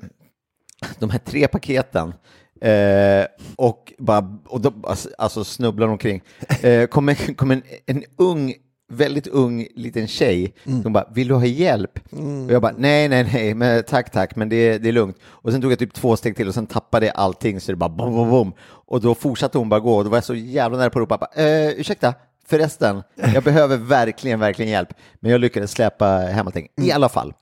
[0.99, 2.13] de här tre paketen
[2.61, 6.21] eh, och bara och då, alltså, alltså snubblar omkring.
[6.61, 8.53] Eh, kom en, kom en, en ung,
[8.89, 11.99] väldigt ung liten tjej som bara, vill du ha hjälp?
[12.47, 15.17] Och jag bara, nej, nej, nej, men, tack, tack, men det, det är lugnt.
[15.23, 17.75] Och sen tog jag typ två steg till och sen tappade jag allting så det
[17.75, 18.53] bara bom, bom, bom.
[18.61, 21.03] Och då fortsatte hon bara gå och då var jag så jävla nära på att
[21.03, 22.13] ropa, bara, eh, ursäkta,
[22.47, 24.93] förresten, jag behöver verkligen, verkligen hjälp.
[25.19, 26.67] Men jag lyckades släpa hem allting.
[26.81, 27.33] I alla fall.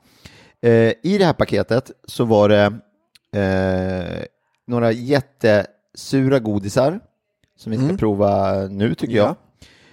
[0.62, 2.64] Eh, I det här paketet så var det
[3.40, 4.24] eh,
[4.66, 7.00] några jättesura godisar
[7.58, 9.28] som vi ska prova nu tycker jag.
[9.28, 9.36] Ja.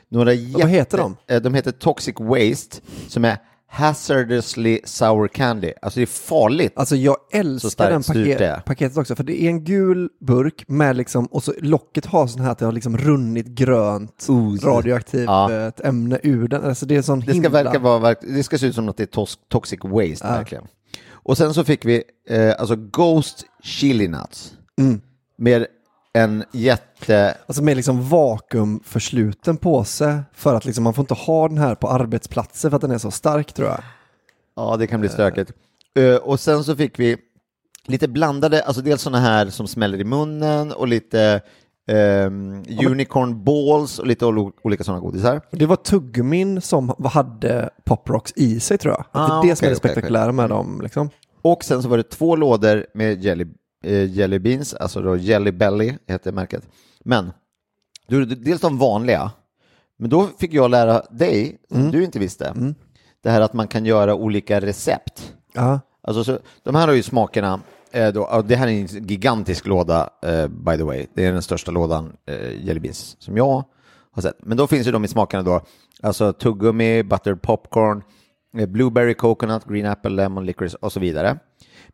[0.09, 1.17] Några vad heter de?
[1.27, 3.37] eh, De heter Toxic Waste som är
[3.67, 5.71] hazardously sour candy.
[5.81, 6.73] Alltså det är farligt.
[6.75, 11.25] Alltså jag älskar den paket, paketet också, för det är en gul burk med liksom,
[11.25, 14.57] och så locket har sån här att det har liksom runnit grönt Ooh.
[14.63, 15.51] radioaktivt Ja.
[15.53, 16.63] eh, ämne ur den.
[16.63, 17.49] Alltså det är sån Det ska, himla...
[17.49, 20.63] verka vara, det ska se ut som att det är tos- toxic waste, verkligen.
[21.11, 25.01] Och sen så fick vi eh, alltså Ghost Chili Nuts Mm.
[25.37, 25.65] med
[26.15, 27.37] en jätte...
[27.47, 31.89] Alltså med liksom vakuumförsluten påse för att liksom man får inte ha den här på
[31.89, 33.79] arbetsplatser för att den är så stark tror jag.
[34.55, 35.51] Ja, det kan bli stökigt.
[35.99, 37.17] Eh, och sen så fick vi
[37.87, 41.41] lite blandade, alltså dels sådana här som smäller i munnen och lite
[41.87, 45.41] ehm, unicorn balls och lite ol- olika sådana godisar.
[45.51, 49.05] Det var tuggummin som hade Pop Rocks i sig tror jag.
[49.11, 50.79] Ah, det är det som är det spektakulära med dem.
[50.83, 51.09] Liksom.
[51.41, 53.45] Och sen så var det två lådor med jelly,
[53.91, 56.63] jelly beans, alltså då Jelly Belly heter märket.
[56.99, 57.31] Men,
[58.07, 59.31] du, dels de vanliga,
[59.97, 62.73] men då fick jag lära dig, som du inte visste,
[63.23, 65.33] det här att man kan göra olika recept.
[65.53, 65.79] Ja.
[66.01, 67.59] Alltså, så, de här har ju smakerna,
[67.91, 71.41] eh, då, det här är en gigantisk låda eh, by the way, det är den
[71.41, 73.63] största lådan eh, jelly beans som jag
[74.11, 74.37] har sett.
[74.39, 75.61] Men då finns ju de i smakerna då,
[76.01, 78.03] alltså tuggummi, buttered popcorn,
[78.57, 81.39] eh, blueberry coconut, green apple, lemon licorice och så vidare.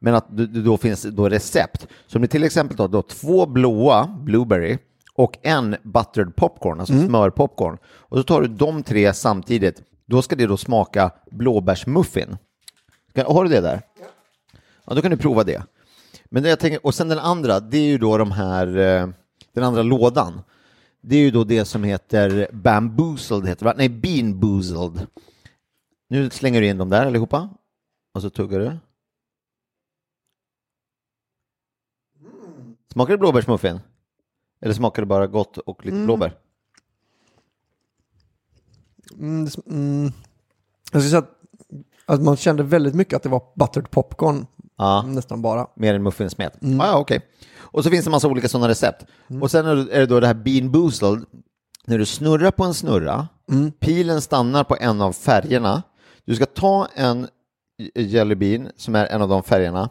[0.03, 4.07] Men att det då finns då recept, som det till exempel då, då två blåa
[4.07, 4.77] blueberry
[5.13, 7.77] och en buttered popcorn, alltså smörpopcorn.
[7.85, 12.37] Och så tar du de tre samtidigt, då ska det då smaka blåbärsmuffin.
[13.15, 13.81] Har du det där?
[14.85, 15.63] Ja, då kan du prova det.
[16.25, 19.09] Men det jag tänker, och sen den andra, det är ju då de här, eh,
[19.53, 20.41] den andra lådan.
[21.01, 25.07] Det är ju då det som heter bamboozled, heter det, nej beanboozled.
[26.09, 27.49] Nu slänger du in dem där allihopa
[28.13, 28.77] och så tuggar du.
[32.91, 33.79] Smakar det blåbärsmuffin?
[34.61, 36.33] Eller smakar det bara gott och lite blåbär?
[39.19, 40.11] Mm, det sm- mm.
[40.91, 41.29] Jag skulle säga att,
[42.05, 44.45] att man kände väldigt mycket att det var buttered popcorn.
[44.77, 45.01] Ja.
[45.01, 45.67] Nästan bara.
[45.75, 46.53] Mer än muffinsmet.
[46.55, 47.21] Ah, ja, okej.
[47.57, 49.05] Och så finns det en massa olika sådana recept.
[49.41, 51.25] Och sen är det- är det då det här bean boozled.
[51.85, 53.27] När du snurrar på en snurra,
[53.79, 55.83] pilen stannar på en av färgerna.
[56.25, 57.27] Du ska ta en
[57.95, 59.89] jelly bean som är en av de färgerna.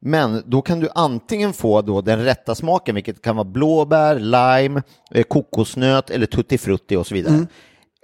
[0.00, 4.82] Men då kan du antingen få då den rätta smaken, vilket kan vara blåbär, lime,
[5.10, 7.46] eh, kokosnöt eller tutti frutti och så vidare.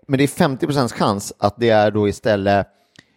[0.08, 2.66] Men det är 50% chans att det är då istället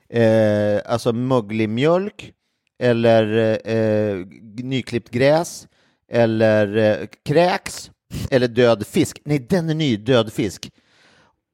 [0.10, 2.34] eh, alltså möglig mjölk
[2.80, 4.26] eller eh,
[4.64, 5.68] nyklippt gräs
[6.12, 7.92] eller eh, kräks
[8.32, 9.22] eller död fisk.
[9.26, 10.72] Nej, den är ny, död fisk.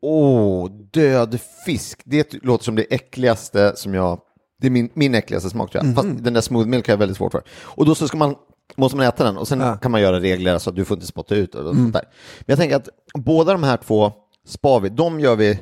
[0.01, 2.01] Åh, död fisk.
[2.03, 4.19] Det låter som det äckligaste som jag...
[4.61, 5.95] Det är min, min äckligaste smak tror jag.
[5.95, 7.41] Fast den där smooth milk har jag väldigt svårt för.
[7.63, 8.35] Och då så ska man,
[8.75, 9.77] måste man äta den och sen Ja.
[9.77, 12.03] kan man göra regler så att du får inte spotta ut och sånt där.
[12.39, 14.11] Men jag tänker att båda de här två
[14.47, 15.59] spar vi, de gör vi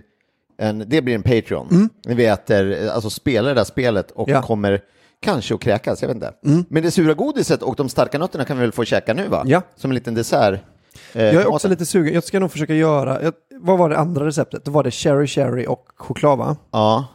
[0.58, 1.90] en, det blir en Patreon.
[2.06, 4.42] När vi äter, alltså spelar det där spelet och Ja.
[4.42, 4.82] kommer
[5.22, 6.34] kanske att kräkas, jag vet inte.
[6.70, 9.44] Men det sura godiset och de starka nötterna kan vi väl få käka nu va?
[9.46, 9.62] Ja.
[9.76, 10.60] Som en liten dessert.
[11.14, 12.14] eh, Jag är också lite sugen.
[12.14, 14.66] Jag ska nog försöka göra, jag, vad var det andra receptet?
[14.66, 16.56] Då var det cherry cherry och choklad va?
[16.72, 17.06] Ja,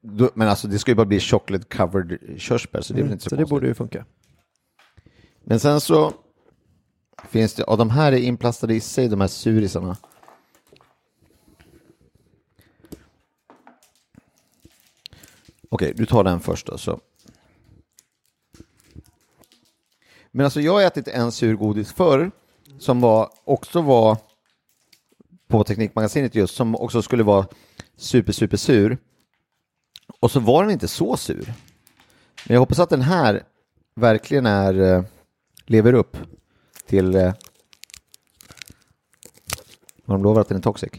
[0.00, 3.12] då, men alltså det ska ju bara bli chocolate covered körsbär så det är väl
[3.12, 4.04] inte så, Så det borde ju funka.
[5.44, 6.12] Men sen så
[7.28, 9.96] finns det, och de här är inplastade i sig, de här surisarna.
[15.70, 16.78] Okej, du tar den först då.
[16.78, 17.00] Så.
[20.30, 22.30] Men alltså jag har ätit en surgodis förr
[22.78, 24.16] som var, också var
[25.48, 27.46] på Teknikmagasinet just, som också skulle vara
[27.96, 28.98] super, super sur.
[30.20, 31.44] Och så var den inte så sur.
[32.46, 33.42] Men jag hoppas att den här
[33.94, 35.04] verkligen är, eh,
[35.66, 36.16] lever upp
[36.86, 37.34] till eh,
[40.04, 40.90] vad de lovar att den är toxic.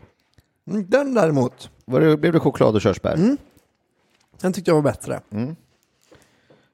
[0.68, 3.38] Mm, Den däremot, Var det, blev det choklad och körsbär?
[4.42, 5.22] den tyckte jag var bättre.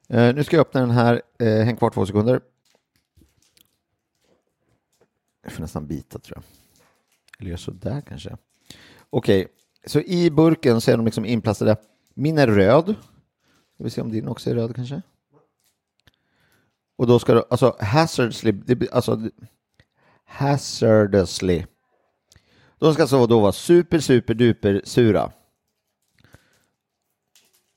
[0.10, 2.42] Eh, nu ska jag öppna den här, eh, häng kvar två sekunder.
[5.44, 6.44] Jag får nästan bita tror jag.
[7.40, 8.38] Eller gör sådär kanske.
[9.10, 9.48] Okej,
[9.86, 11.76] så i burken så är de liksom inplastade.
[12.16, 12.96] Min är röd.
[13.74, 15.02] Ska vi se om din också är röd kanske?
[16.98, 19.22] Och då ska du, alltså hazardously, det, alltså
[20.26, 21.66] hazardously.
[22.80, 25.32] De ska alltså då vara super, super, duper sura.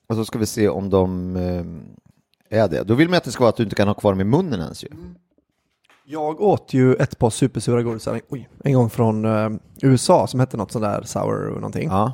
[0.06, 2.82] Och så ska vi se om de eh, är det.
[2.82, 4.24] Då vill man att det ska vara att du inte kan ha kvar dem i
[4.24, 4.88] munnen ens ju.
[6.04, 9.50] Jag åt ju ett par supersura godisar oj, en gång från eh,
[9.82, 11.88] USA som hette något sådär sour någonting.
[11.88, 12.12] Ja.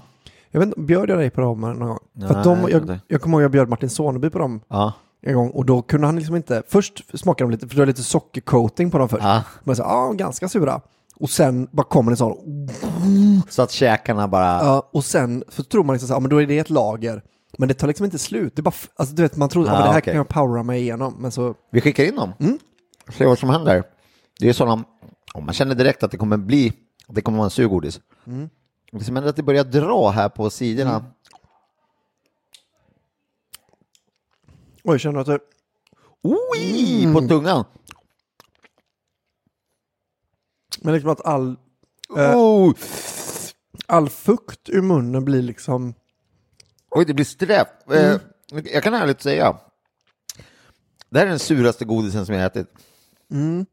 [0.54, 1.98] Jag vet inte, bjöd jag dig på dem någon gång?
[2.12, 4.92] Nej, För att de, jag jag, kommer ihåg jag bjöd Martin Soneby på dem Ja.
[5.22, 7.86] en gång och då kunde han liksom inte, först smakade de lite, för det var
[7.86, 9.22] lite sockercoating på dem först.
[9.24, 9.42] Ja.
[9.64, 10.80] Men så, ja, ganska sura.
[11.16, 12.36] Och sen bara kommer det sån,
[13.48, 14.44] Så att käkarna bara...
[14.44, 16.70] ja, och sen så tror man liksom så här, ja, men då är det ett
[16.70, 17.22] lager.
[17.58, 18.56] Men det tar liksom inte slut.
[18.56, 20.12] Det är bara, alltså du vet, man tror, ja, Ah, men det här okej.
[20.12, 21.14] kan jag powera mig igenom.
[21.18, 22.32] Men så, Vi skickar in dem.
[23.12, 23.84] Se vad som händer.
[24.40, 24.84] Det är sådana...
[25.34, 26.72] om man känner direkt att det kommer bli...
[27.08, 28.00] att Det kommer vara en surgodis.
[28.98, 31.04] Det som händer är att det börjar dra här på sidorna.
[34.84, 35.38] oj, känner du att det,
[36.22, 37.64] Oj, på tungan.
[40.82, 41.56] men liksom att all,
[42.16, 42.74] eh, Oh.
[43.86, 45.94] all fukt ur munnen blir liksom,
[46.90, 47.90] Oj, det blir strävt.
[47.90, 48.16] Eh,
[48.64, 49.58] jag kan ärligt säga.
[51.10, 52.68] Det här är den suraste godisen som jag ätit.
[53.30, 53.66] Mm.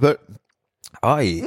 [0.00, 0.16] För,
[1.00, 1.44] aj.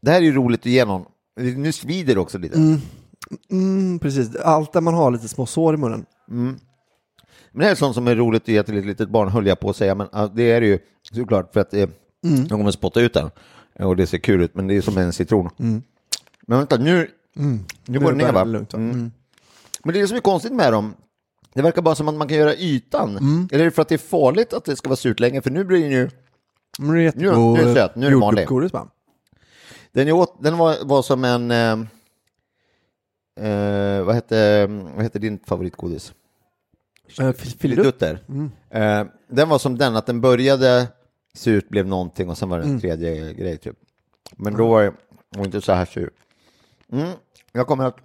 [0.00, 1.04] Det här är ju roligt att ge någon.
[1.36, 2.78] Nu svider det också lite.
[3.50, 6.06] mm, precis, allt där man har lite små sår i munnen.
[6.26, 9.46] Men det här är sånt som är roligt att ge till ett litet barn, höll
[9.46, 9.94] jag på att säga.
[9.94, 10.78] Men det är det ju
[11.12, 11.88] såklart för att eh,
[12.22, 13.30] de kommer spotta ut den.
[13.78, 15.50] Och det ser kul ut, men det är som en citron.
[16.46, 17.10] Men vänta, nu,
[17.84, 18.44] nu går det Nu ner va?
[18.44, 18.78] lugnt, va?
[18.78, 19.10] Mm.
[19.84, 20.94] Men det är det som är konstigt med dem.
[21.54, 23.16] Det verkar bara som att man kan göra ytan.
[23.52, 25.42] Eller är det för att det är farligt att det ska vara surt länge?
[25.42, 26.10] För nu blir den ju...
[26.78, 28.42] Men det är Nu- nu är det söt, nu är det vanlig.
[28.42, 28.88] jordgubbsgodis va?
[29.92, 31.50] Den, jag åt, den var, var som en...
[31.50, 31.72] Eh,
[33.50, 36.12] eh, vad, hette, vad hette din favoritgodis?
[37.20, 37.58] Eh, fi- Filidutt.
[37.60, 38.20] Filidutter.
[38.70, 40.88] Eh, den var som den, att den började
[41.34, 43.76] surt, blev någonting och sen var det en tredje grej typ.
[44.36, 44.92] Men då var det
[45.38, 46.10] var inte så här sur.
[46.92, 47.10] Mm.
[47.52, 47.96] Jag kommer att...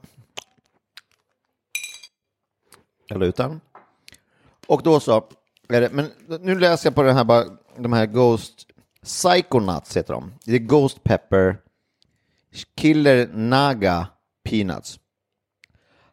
[3.09, 3.61] hälla ut den.
[4.67, 5.23] Och då så,
[5.69, 6.09] är det, men
[6.39, 7.45] nu läser jag på den här, bara,
[7.77, 8.67] de här Ghost
[9.03, 10.33] Psychonauts heter de.
[10.45, 11.57] Det är Ghost Pepper
[12.75, 14.07] Killer Naga
[14.43, 14.99] Peanuts.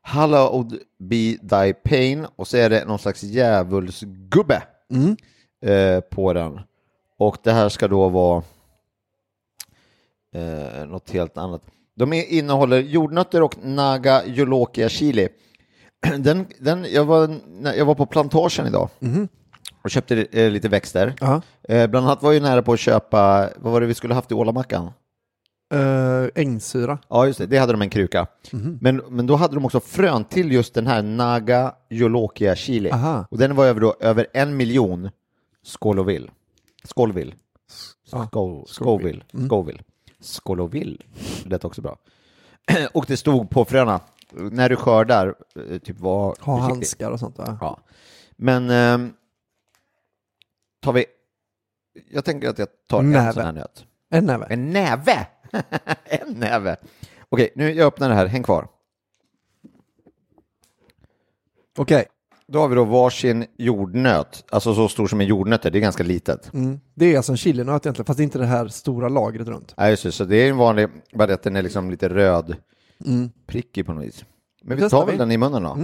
[0.03, 4.63] Hallowed be thy pain och så är det någon slags djävulsgubbe
[5.63, 6.61] eh, på den.
[7.19, 8.43] Och det här ska då vara
[10.35, 11.63] eh, något helt annat.
[11.95, 15.29] De innehåller jordnötter och Naga Jolokia chili.
[16.19, 17.41] Den, den, jag, var,
[17.77, 18.89] jag var på plantagen idag
[19.89, 21.14] och köpte eh, lite växter.
[21.20, 21.41] Ja.
[21.68, 24.14] Eh, bland annat var jag ju nära på att köpa, vad var det vi skulle
[24.14, 24.91] haft i ålamackan?
[25.74, 26.99] Uh, ängsyra.
[27.09, 28.26] Ja, just det, det hade de en kruka.
[28.53, 28.78] Mhm.
[28.80, 32.91] Men, men då hade de också frön till just den här Naga Jolokia chili.
[32.91, 33.26] Aha.
[33.30, 35.11] Och den var över, då, över en miljon.
[36.84, 37.32] Scoville.
[38.12, 39.22] Ja, Sco- Scoville.
[39.34, 39.49] Mm.
[40.20, 40.99] Scoville.
[41.45, 41.97] Det också bra.
[42.95, 44.01] och det stod på fröna,
[44.32, 45.34] när du skördar,
[45.70, 46.74] eh, typ var Ha försiktig.
[46.74, 47.39] handskar och sånt.
[47.39, 47.59] Va?
[47.61, 47.78] Ja.
[48.36, 49.12] Men ehm,
[50.81, 51.05] tar vi,
[52.11, 53.33] jag tänker att jag tar en Näve.
[53.33, 53.85] sån här nöt.
[54.11, 54.47] En näve.
[54.51, 55.26] En näve!
[56.05, 56.76] en näve.
[57.29, 58.68] Okej, nu jag öppnar det här, häng kvar.
[61.79, 62.07] Okej.
[62.47, 65.81] Då har vi då varsin jordnöt, alltså så stor som en jordnöt är, det är
[65.81, 66.53] ganska litet.
[66.55, 66.81] Mm.
[66.95, 69.74] Det är alltså en chilinöt egentligen, fast det är inte det här stora lagret runt.
[69.76, 72.57] Nej, just det, så det är en vanlig, bara att den är liksom lite röd,
[73.47, 74.24] prickig på något vis.
[74.62, 75.18] Men vi Testar tar väl vi.
[75.18, 75.79] den i munnen då,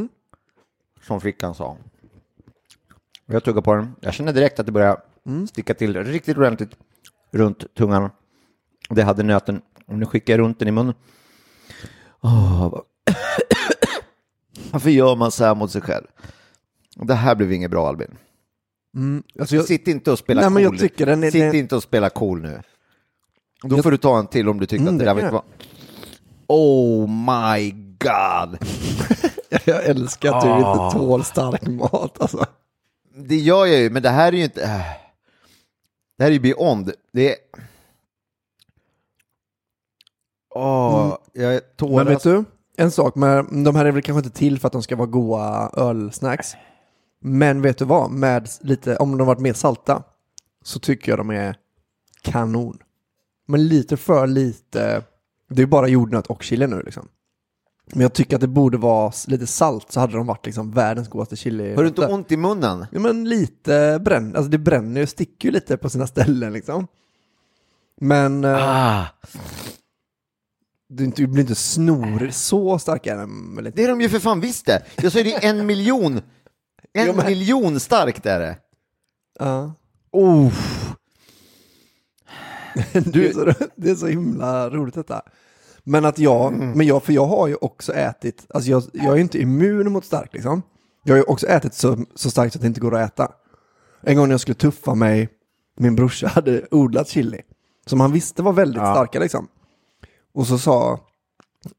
[1.07, 1.77] som flickan sa.
[3.27, 5.01] Jag tuggar på den, jag känner direkt att det börjar
[5.49, 6.71] sticka till riktigt ordentligt
[7.31, 8.11] runt tungan.
[8.91, 10.95] Det hade nöten, och nu skickar jag runt den i munnen.
[12.21, 12.81] Vad...
[14.73, 16.05] Varför gör man så här mot sig själv?
[16.97, 18.17] Det här blev inget bra Albin.
[19.41, 20.75] Alltså jag, Sitt inte och spela Nej, cool.
[20.75, 22.61] jag tycker den är- Sitt inte och spela cool nu.
[23.63, 25.15] Då Jag- får du ta en till om du tycker Mm, att det det där
[25.15, 25.45] var inte bra.
[26.49, 28.59] Oh my god.
[29.65, 32.21] jag älskar att du inte tål stark mat.
[32.21, 32.47] Alltså.
[33.17, 34.63] Det gör jag ju, men det här är ju inte...
[34.63, 34.83] äh.
[36.17, 36.93] Det här är ju beyond.
[37.13, 37.37] Det är...
[40.55, 41.93] Åh, jag tårar...
[41.93, 42.05] Mm.
[42.05, 42.45] Men vet du,
[42.77, 45.07] en sak med, de här är väl kanske inte till för att de ska vara
[45.07, 46.55] goda ölsnacks.
[47.21, 50.03] Men vet du vad, med lite, om de varit mer salta
[50.65, 51.57] så tycker jag de är
[52.23, 52.79] kanon.
[53.47, 55.03] Men lite för lite,
[55.49, 57.09] det är bara jordnöt och chili nu liksom.
[57.93, 61.09] Men jag tycker att det borde vara lite salt så hade de varit liksom världens
[61.09, 61.75] godaste chili.
[61.75, 62.87] Har du inte ont i munnen?
[62.93, 66.87] Ja, men lite bränn, alltså det bränner ju, sticker ju lite på sina ställen liksom.
[68.01, 69.05] Men eh, Ah.
[70.89, 73.77] det, inte, det blir inte snor, så starka är de väl inte.
[73.77, 74.83] Det är de ju för fan visst det.
[75.03, 76.21] Jag sa ju det är en miljon.
[76.97, 78.57] En Jo, men- miljon starkt är det.
[79.39, 79.73] Ja.
[80.13, 80.53] Oh.
[82.93, 85.23] Det, är så, det är så himla roligt detta.
[85.85, 89.17] Men att jag, men jag, för jag har ju också ätit, alltså jag, jag är
[89.17, 90.63] inte immun mot stark liksom.
[91.05, 93.33] Jag har ju också ätit så, så starkt så att det inte går att äta.
[94.03, 95.29] En gång när jag skulle tuffa mig,
[95.77, 97.41] min brorsa hade odlat chili.
[97.87, 99.49] Som han visste var väldigt starka liksom.
[100.35, 100.93] Och så sa,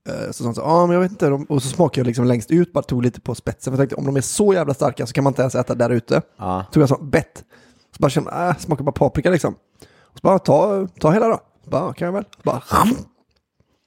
[0.10, 2.26] eh, så sa han så, ja men jag vet inte, och så smakade jag liksom
[2.26, 3.74] längst ut, bara tog lite på spetsen.
[3.74, 5.76] För jag tänkte om de är så jävla starka så kan man inte ens äta
[5.76, 6.22] där ute.
[6.38, 6.66] Ja.
[6.72, 7.44] Tog jag så bett.
[7.92, 9.56] Så bara kände, äh, smakar bara paprika liksom.
[10.14, 11.40] Så bara, ta, ta hela då.
[11.64, 12.24] Så bara, kan jag väl.
[12.24, 12.62] Så bara,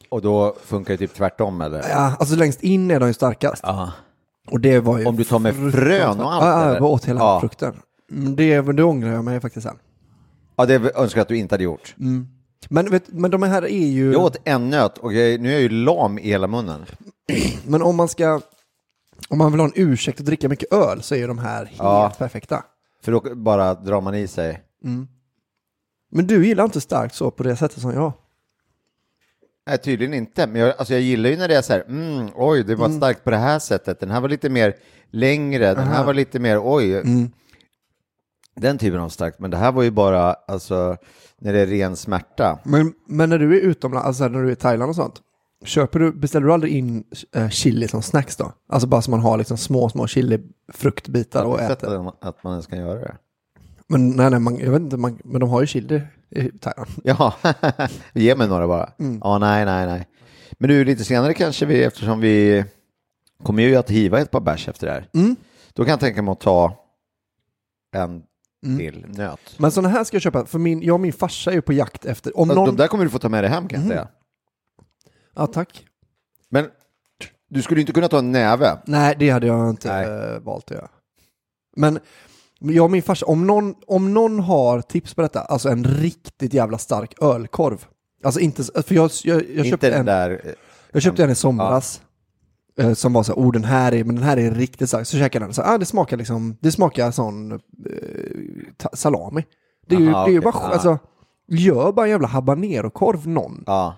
[0.09, 1.79] Och då funkar det typ tvärtom eller?
[1.89, 3.63] ja, alltså längst in är de ju starkast.
[3.67, 3.93] Ja.
[4.51, 6.75] Och det var ju Om du tar med frön och allt, Ja, eller?
[6.75, 7.41] jag åt hela Ja.
[7.41, 7.75] frukten.
[8.37, 9.77] Det, det ångrar jag mig faktiskt sen.
[10.57, 11.95] Ja, det önskar jag att du inte hade gjort.
[12.69, 14.13] Men, vet, men de här är ju...
[14.13, 16.85] Jag åt en nöt och jag, nu är jag ju lam i hela munnen.
[17.67, 18.41] Men om man ska...
[19.29, 21.65] Om man vill ha en ursäkt att dricka mycket öl så är ju de här
[21.65, 22.13] helt Ja.
[22.19, 22.65] perfekta.
[23.05, 24.63] För då bara drar man i sig.
[26.11, 28.13] Men du gillar inte starkt så på det sättet som jag.
[29.69, 30.47] Nej, tydligen inte.
[30.47, 32.89] Men jag, alltså jag gillar ju när det är så här, mm, oj, det var
[32.89, 34.01] starkt på det här sättet.
[34.01, 34.75] Den här var lite mer
[35.11, 37.03] längre, den här var lite mer, oj.
[38.57, 39.39] Den typen av starkt.
[39.39, 40.97] Men det här var ju bara, alltså,
[41.39, 42.59] när det är ren smärta.
[42.65, 45.23] Men, men när du är utomlands, alltså när du är i Thailand och sånt,
[45.65, 47.05] köper du, beställer du aldrig in
[47.35, 48.53] eh, chili som snacks då?
[48.69, 52.13] Alltså bara så man har liksom små, små chilifruktbitar och Jag har äter.
[52.21, 53.17] att man ens kan göra det.
[53.89, 56.91] Men nej, nej, man, jag vet inte, man, men de har ju chili i Thailand.
[57.05, 57.35] Ja,
[58.13, 58.93] ge mig några bara.
[59.23, 60.07] Ja, nej, nej, nej.
[60.53, 62.65] Men du, lite senare kanske vi, eftersom vi
[63.43, 65.09] kommer ju att hiva ett par bärs efter det här.
[65.73, 66.85] Då kan jag tänka mig att ta
[67.97, 68.23] en
[68.79, 69.55] till nöt.
[69.59, 71.73] Men sådana här ska jag köpa, för min, jag och min farsa är ju på
[71.73, 72.77] jakt efter, om Alltså, någon...
[72.77, 74.09] De där kommer du få ta med dig hem kan jag säga.
[75.35, 75.85] Ja, tack.
[76.49, 76.71] Men
[77.49, 78.79] du skulle inte kunna ta en näve.
[78.85, 80.07] Nej, det hade jag inte Nej.
[80.07, 80.89] eh, valt att göra.
[81.77, 81.99] Men
[82.61, 86.55] jag och min farsa, om någon, om någon har tips på detta, alltså en riktigt
[86.55, 87.85] jävla stark ölkorv.
[88.25, 90.55] Alltså inte, för jag, jag, jag inte köpte den en, där.
[90.93, 92.01] jag köpte en i somras.
[92.79, 95.07] eh, som var så här, oh den här är, men den här är riktigt stark.
[95.07, 97.59] Så käkade jag den, så ah, det smakar liksom, det smakar sån eh,
[98.93, 99.45] salami.
[99.87, 100.69] Det är ju, Aha, det är ju bara, Ja.
[100.73, 100.99] alltså,
[101.49, 103.65] gör bara en jävla habanero-korv någon.
[103.67, 103.97] Ja.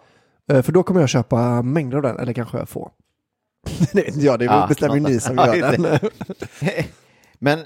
[0.53, 2.91] Eh, För då kommer jag köpa mängder av den, eller kanske få.
[3.93, 5.99] det vet inte jag, det Ja, bestämmer ju ni som Ja, gör den.
[7.39, 7.59] Men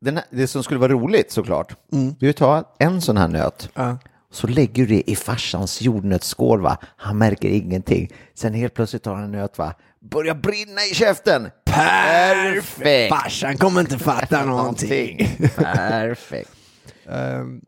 [0.00, 2.14] den det som skulle vara roligt såklart, Mm.
[2.20, 3.98] det är att ta en sån här nöt, Ja.
[4.30, 8.12] så lägger du det i farsans jordnötsskål va, han märker ingenting.
[8.34, 11.50] Sen helt plötsligt tar han en nöt va, börjar brinna i käften.
[11.64, 13.14] Perfekt!
[13.14, 15.36] Farsan kommer inte fatta någonting.
[15.56, 16.50] Perfekt.
[17.08, 17.60] Ehm,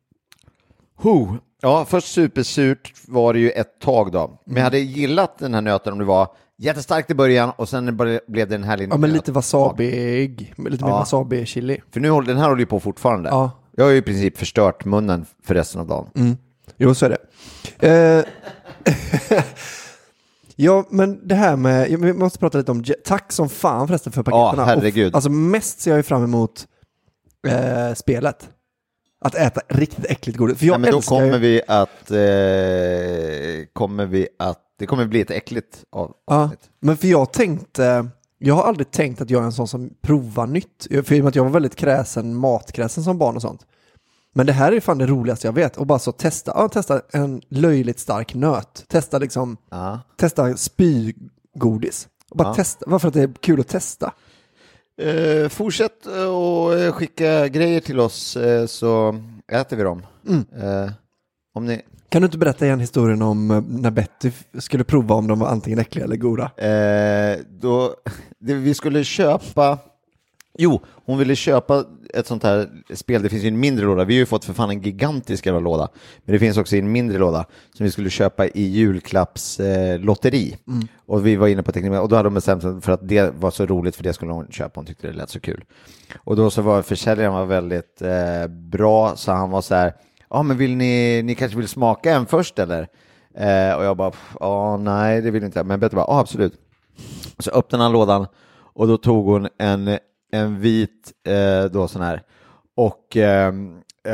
[0.96, 1.36] Ho.
[1.60, 4.40] Ja, först supersurt var det ju ett tag då.
[4.44, 6.28] Men jag hade gillat den här nöten om det var
[6.58, 7.96] jättestarkt i början och sen
[8.26, 10.98] blev det en härlig ja, men lite wasabi, lite mer Ja.
[11.04, 11.80] wasabi-chili.
[11.92, 13.28] För nu håller den här håller ju på fortfarande.
[13.28, 13.50] Ja.
[13.76, 16.36] Jag har ju i princip förstört munnen för resten av dagen.
[16.76, 17.88] Jo, så är det.
[17.88, 18.24] Eh,
[20.56, 24.22] ja, men det här med, vi måste prata lite om, tack som fan förresten för
[24.22, 24.64] paketerna.
[24.64, 25.08] herregud.
[25.12, 26.66] Och, alltså mest ser jag ju fram emot
[27.48, 28.48] eh, spelet.
[29.20, 30.58] Att äta riktigt äckligt godis.
[30.58, 35.06] För jag Ja, men då älskar kommer vi att, eh, kommer vi att, det kommer
[35.06, 36.60] bli ett äckligt av, ja, avsnitt.
[36.80, 38.08] men för jag tänkte,
[38.38, 40.86] jag har aldrig tänkt att jag är en sån som provar nytt.
[40.90, 43.66] För i och med att jag var väldigt kräsen, matkräsen som barn och sånt.
[44.34, 45.76] Men det här är fan det roligaste jag vet.
[45.76, 48.84] Och bara så testa, ja, testa en löjligt stark nöt.
[48.88, 50.00] Testa liksom Ja.
[50.16, 52.08] testa spygodis.
[52.30, 52.54] Och bara Ja.
[52.54, 54.12] testa, varför att det är kul att testa.
[54.98, 59.20] Eh, fortsätt att skicka grejer till oss eh, så
[59.52, 60.06] äter vi dem.
[60.28, 60.44] Mm.
[60.62, 60.90] Eh,
[61.54, 65.26] om ni, Kan du inte berätta igen historien om eh, när Betty skulle prova om
[65.26, 66.50] de var antingen äckliga eller goda?
[66.56, 67.94] Eh, då,
[68.38, 69.78] det, vi skulle köpa,
[70.58, 71.84] jo, hon ville köpa
[72.14, 74.52] ett sånt här spel, det finns ju en mindre låda, vi har ju fått för
[74.52, 75.88] fan en gigantisk jävla låda,
[76.24, 79.94] men det finns också en mindre låda som vi skulle köpa i julklappslotteri.
[79.94, 80.56] Eh, lotteri.
[81.06, 83.34] Och vi var inne på teknik, och då hade de bestämt sig för att det
[83.34, 85.64] var så roligt, för det skulle hon köpa, hon tyckte det lät så kul.
[86.16, 89.92] Och då så var försäljaren var väldigt eh, bra, så han var så här,
[90.30, 92.88] ja men vill ni, ni kanske vill smaka en först eller?
[93.34, 96.54] Eh, och jag bara, ja nej det vill inte jag, men Betty bara, ja absolut.
[97.38, 98.26] Så öppnade han lådan
[98.78, 99.98] och då tog hon en,
[100.32, 102.22] en vit eh, då sån här
[102.76, 103.52] och eh,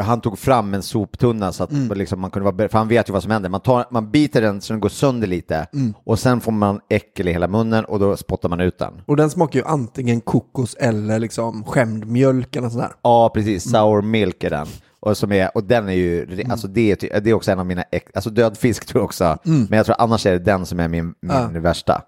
[0.03, 3.13] han tog fram en soptunna så att liksom, man kunde vara för han vet ju
[3.13, 3.49] vad som händer.
[3.51, 5.67] Man, tar, man biter den så den går sönder lite
[6.05, 9.03] och sen får man äckel i hela munnen och då spottar man ut den.
[9.07, 12.93] Och den smakar ju antingen kokos eller liksom skämd mjölk eller sådär.
[13.03, 13.71] Ja, precis.
[13.71, 14.67] Sour milk är den.
[15.01, 17.67] Och, som är, och den är ju, alltså det är, det är också en av
[17.67, 20.67] mina, äck- alltså död fisk tror jag också, men jag tror annars är det den
[20.67, 21.61] som är min, min Ja.
[21.61, 22.03] värsta.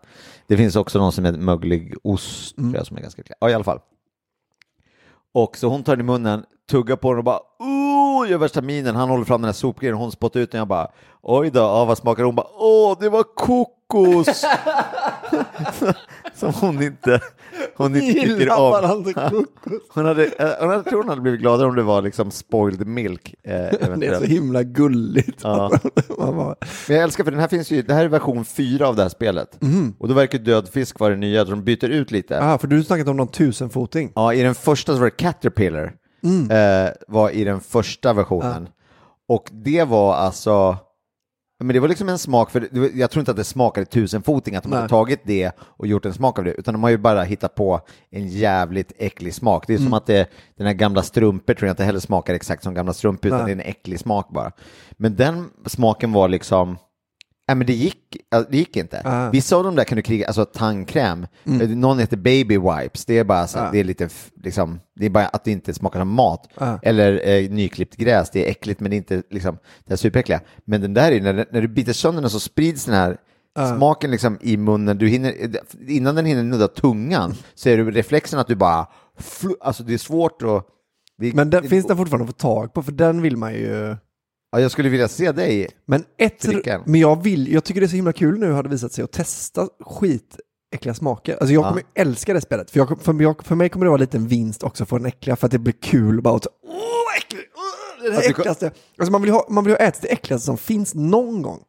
[0.49, 3.37] Det finns också någon som är möglig ost, tror jag, som är ganska äcklig.
[3.41, 3.79] Ja, i alla fall.
[5.37, 8.61] Och så hon tar den i munnen, tuggar på den och bara oh, gör värsta
[8.61, 8.97] minen.
[8.97, 10.59] Han håller fram den här sopgrejen, hon spottar ut den.
[10.59, 10.91] Jag bara
[11.23, 12.27] oj då, ah, vad smakar det?
[12.27, 14.45] Hon bara åh, det var kokos.
[16.37, 17.21] Som hon inte,
[17.77, 19.15] hon inte tycker om.
[19.95, 22.31] Hon hade, eh, hon hade, jag tror hon hade blivit gladare om det var liksom
[22.31, 23.35] spoiled milk.
[23.43, 23.53] Eh,
[23.97, 25.41] Det är så himla gulligt.
[25.43, 25.71] Ja.
[26.19, 26.55] Men
[26.89, 29.09] jag älskar för den här finns ju, det här är version 4 av det här
[29.09, 29.59] spelet.
[29.99, 32.41] Och då verkar död fisk vara det nya, de byter ut lite.
[32.43, 34.13] ah, för du har snackat om någon tusenfoting.
[34.15, 35.93] Ja, i den första så var det Caterpillar,
[36.51, 38.69] eh, var i den första versionen.
[39.29, 40.77] Och det var alltså,
[41.59, 44.63] men det var liksom en smak, för jag tror inte att det smakade tusenfoting, att
[44.63, 44.77] de Nej.
[44.77, 47.55] hade tagit det och gjort en smak av det, utan de har ju bara hittat
[47.55, 47.81] på
[48.11, 49.65] en jävligt äcklig smak.
[49.67, 52.63] Det är som att det, den här gamla strumpor tror jag inte heller smakar exakt
[52.63, 53.47] som gamla strumpor, utan Nej.
[53.47, 54.53] det är en äcklig smak bara.
[54.97, 56.79] Men den smaken var liksom,
[57.49, 58.17] Nej men det gick,
[58.51, 59.03] det gick inte.
[59.05, 59.31] Ah.
[59.31, 63.19] Vissa av dem där kan du kriga, alltså tandkräm, Eh, någon heter baby wipes, det
[63.19, 63.71] är bara så, Ah.
[63.73, 64.09] det är lite,
[64.43, 66.49] liksom, det är bara att det inte smakar som mat.
[66.55, 66.79] Ah.
[66.83, 70.41] Eller eh, nyklippt gräs, det är äckligt men det är inte liksom, det är superäckliga.
[70.65, 73.17] Men den där är, när, när du biter sönder den så sprids den här
[73.77, 75.35] smaken liksom i munnen, du hinner,
[75.89, 78.87] innan den hinner nudda tungan så är det reflexen att du bara,
[79.61, 80.67] alltså det är svårt att
[81.19, 82.83] det, Men den, det, finns den fortfarande att få tag på?
[82.83, 83.97] För den vill man ju...
[84.57, 85.69] Ja, jag skulle vilja se dig.
[85.87, 86.41] Men ett...
[86.41, 86.83] Dricka.
[86.87, 89.05] Men jag vill, jag tycker det är så himla kul nu har det visat sig
[89.05, 91.37] att testa skitäckliga smaker.
[91.37, 91.69] Alltså jag Ja.
[91.69, 92.71] kommer älska det spelet.
[92.71, 95.37] För, jag, för, jag, för mig kommer det vara en vinst också få den äckliga
[95.37, 98.17] för att det blir kul bara att så, åh vad äckligt, åh, det är Att
[98.23, 98.71] det du- äckligaste.
[98.99, 101.43] Alltså man vill ju ha, man vill ju ha ätit det äckligaste som finns någon
[101.43, 101.61] gång.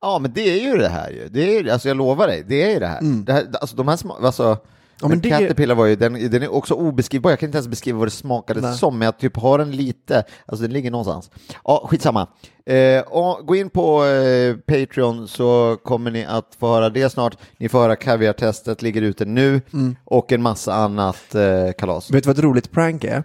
[0.00, 1.28] Ja, men det är ju det här ju.
[1.28, 3.00] Det är, ju- alltså jag lovar dig, det är ju det här.
[3.26, 4.56] Det här alltså de här sma- alltså,
[5.02, 7.68] Ja, men det- Caterpillar var ju, den, den är också obeskrivbar, jag kan inte ens
[7.68, 8.74] beskriva vad det smakade Nej.
[8.74, 11.30] som, men jag typ har den lite, alltså den ligger någonstans.
[11.64, 12.26] Ja, skitsamma.
[12.66, 17.36] Eh, och gå in på eh, Patreon så kommer ni att få höra det snart.
[17.58, 19.96] Ni får höra kaviartestet, ligger ute nu, Mm.
[20.04, 22.10] och en massa annat eh, kalas.
[22.10, 23.24] Vet du vad ett roligt prank är?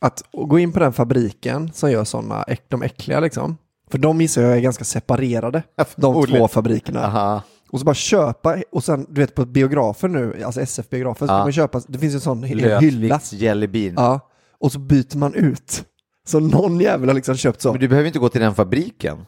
[0.00, 3.56] Att gå in på den fabriken som gör sådana, de äckliga liksom.
[3.90, 5.62] För de gissar jag är ganska separerade,
[5.96, 7.04] de två fabrikerna.
[7.06, 7.42] Aha.
[7.70, 11.38] Och så bara köpa, och sen du vet på biografen nu, alltså SF-biografen, så kan
[11.38, 12.80] man köpa, det finns en sån hel hylla.
[12.80, 13.92] Lötvikts jelly.
[13.96, 14.20] Ja,
[14.58, 15.84] och så byter man ut.
[16.26, 17.72] Så någon jävel har liksom köpt så.
[17.72, 19.18] Men du behöver inte gå till den fabriken.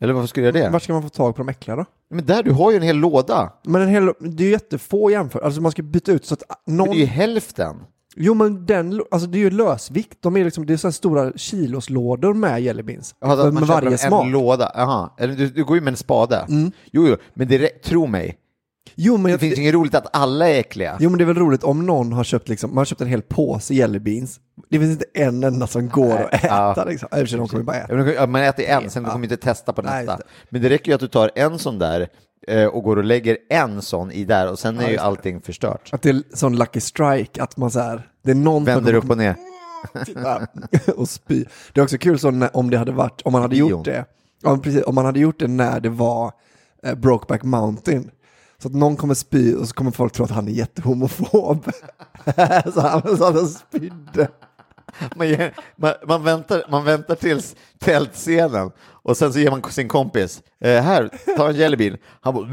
[0.00, 0.68] Eller varför skulle jag det?
[0.68, 1.84] Vart ska man få tag på de äckliga då?
[2.10, 3.52] Men där, du har ju en hel låda.
[3.64, 6.42] Men en hel, det är ju jättefå jämför, alltså man ska byta ut så att
[6.66, 6.88] Men någon...
[6.88, 7.76] det är ju hälften.
[8.16, 10.92] Jo men den, alltså det är ju lösvikt, de är liksom, det är så här
[10.92, 13.14] stora kiloslådor med jelly beans.
[13.20, 14.20] Jaha, så att man med köper varje en smak.
[14.22, 14.32] Mm.
[14.32, 14.72] låda.
[14.74, 15.10] Jaha.
[15.18, 16.44] Eller du, du går ju med en spade.
[16.48, 18.38] Jo, jo, men det, är- tro mig.
[18.94, 20.96] Jo men, Det jag, finns inget roligt att alla är äckliga.
[21.00, 23.06] jo men det är väl roligt om någon har köpt liksom, man har köpt en
[23.06, 24.40] hel påse jelly beans.
[24.70, 26.84] Det finns inte en enda som går att äta ja.
[26.88, 27.08] liksom.
[27.12, 27.94] I och för sig, de kommer ju bara äta.
[28.12, 30.12] Ja, men man äter en, sen kommer inte testa på Nej, nästa.
[30.12, 30.24] just det.
[30.48, 32.08] Men det räcker ju att du tar en sån där
[32.72, 35.88] och går och lägger en sån i där och sen är ju allting förstört.
[35.92, 39.10] Att det är sån lucky strike, att man så här, det är någon Vänder upp
[39.10, 39.36] och ner.
[40.96, 41.44] och spy.
[41.72, 44.04] Det är också kul så när, om det hade varit, om man hade gjort det,
[44.42, 46.32] ja, precis, om man hade gjort det när det var
[46.82, 48.10] eh, Brokeback Mountain.
[48.58, 51.64] Så att någon kommer spy och så kommer folk tro att han är jättehomofob.
[52.74, 54.28] så han så han spydde.
[55.16, 55.28] Man,
[55.76, 58.70] man, man, väntar, man väntar tills tältscenen
[59.02, 61.96] och sen så ger man sin kompis, eh, här, ta en jellybean.
[62.20, 62.48] Han bara,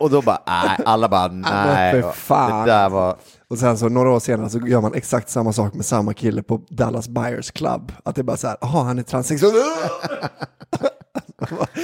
[0.00, 2.02] och då bara, nej, alla bara, nej.
[2.02, 2.66] för fan.
[2.66, 3.16] Det där var,
[3.48, 6.42] Och sen så några år senare så gör man exakt samma sak med samma kille
[6.42, 7.92] på Dallas Buyers Club.
[8.04, 9.52] Att det är bara så här, jaha han är transsexuell.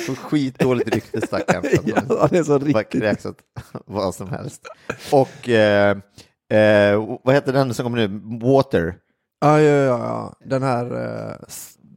[0.07, 1.65] så skitdåligt rykte stackarn.
[1.85, 3.01] ja, han är så riktigt.
[3.03, 3.39] kräks åt
[3.87, 4.63] vad som helst.
[5.13, 5.97] Och eh,
[6.53, 8.21] eh, vad heter den som kommer nu?
[8.47, 8.95] Water.
[9.41, 10.35] Ja, ja, ja, ja.
[10.45, 11.35] Den här eh,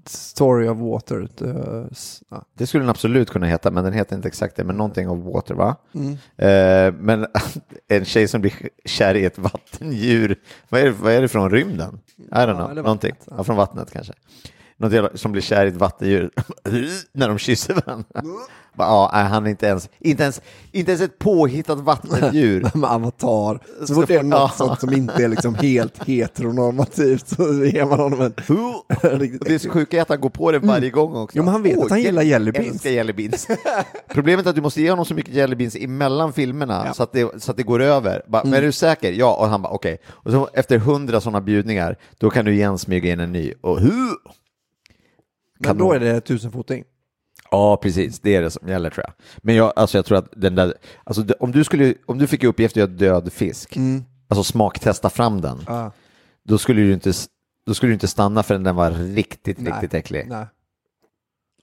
[0.06, 1.28] Story of Water.
[1.42, 1.86] eh,
[2.30, 2.46] ja.
[2.54, 5.24] Det skulle den absolut kunna heta, men den heter inte exakt det, men någonting av
[5.24, 5.76] water, va?
[5.94, 6.12] Mm.
[6.38, 7.28] Eh, men
[7.88, 8.54] en tjej som blir
[8.86, 10.40] kär i ett vattendjur,
[10.70, 12.00] vad är det, vad är det från rymden?
[12.18, 13.16] I don't know, eller någonting.
[13.26, 13.34] ja.
[13.38, 14.14] Ja, från vattnet kanske.
[14.82, 16.30] Något jävla- som blir kär i ett vattendjur
[17.14, 18.22] när de kysser varandra.
[18.74, 22.72] Bara, ja, nej, han är inte ens, inte ens, inte ens ett påhittat vattendjur.
[22.78, 23.60] med Avatar.
[23.86, 28.00] Så fort det är något sånt som inte är liksom helt heteronormativt så ger man
[28.00, 28.86] honom en Och
[29.40, 31.38] det är så sjukt att han går på det varje gång också.
[31.38, 32.86] Jo, men han vet Åh, att han gillar jelly beans.
[32.86, 33.48] Jelly beans.
[34.14, 36.82] Problemet är att du måste ge honom så mycket jelly beans emellan filmerna Ja.
[36.82, 36.94] Mm.
[36.94, 38.22] så, att det, så att det går över.
[38.28, 39.12] Bara, Men är du säker?
[39.12, 39.98] Ja, och han bara okej.
[40.08, 43.54] Och så efter hundra sådana bjudningar, då kan du igen smyga in en ny.
[43.62, 43.92] Och hu!
[45.68, 46.84] Men då är det tusenfoting.
[47.52, 48.20] Ja, precis.
[48.20, 49.14] Det är det som gäller tror jag.
[49.38, 52.44] Men jag, alltså, jag tror att den där, alltså, om, du skulle, om du fick
[52.44, 53.78] i uppgift att göra död fisk,
[54.28, 55.64] alltså smaktesta fram den, Mm.
[55.68, 55.92] Ja.
[56.44, 57.14] då skulle du inte
[57.66, 59.72] då skulle du inte stanna förrän den var riktigt, Nej.
[59.74, 60.26] riktigt äcklig.
[60.30, 60.46] Nej.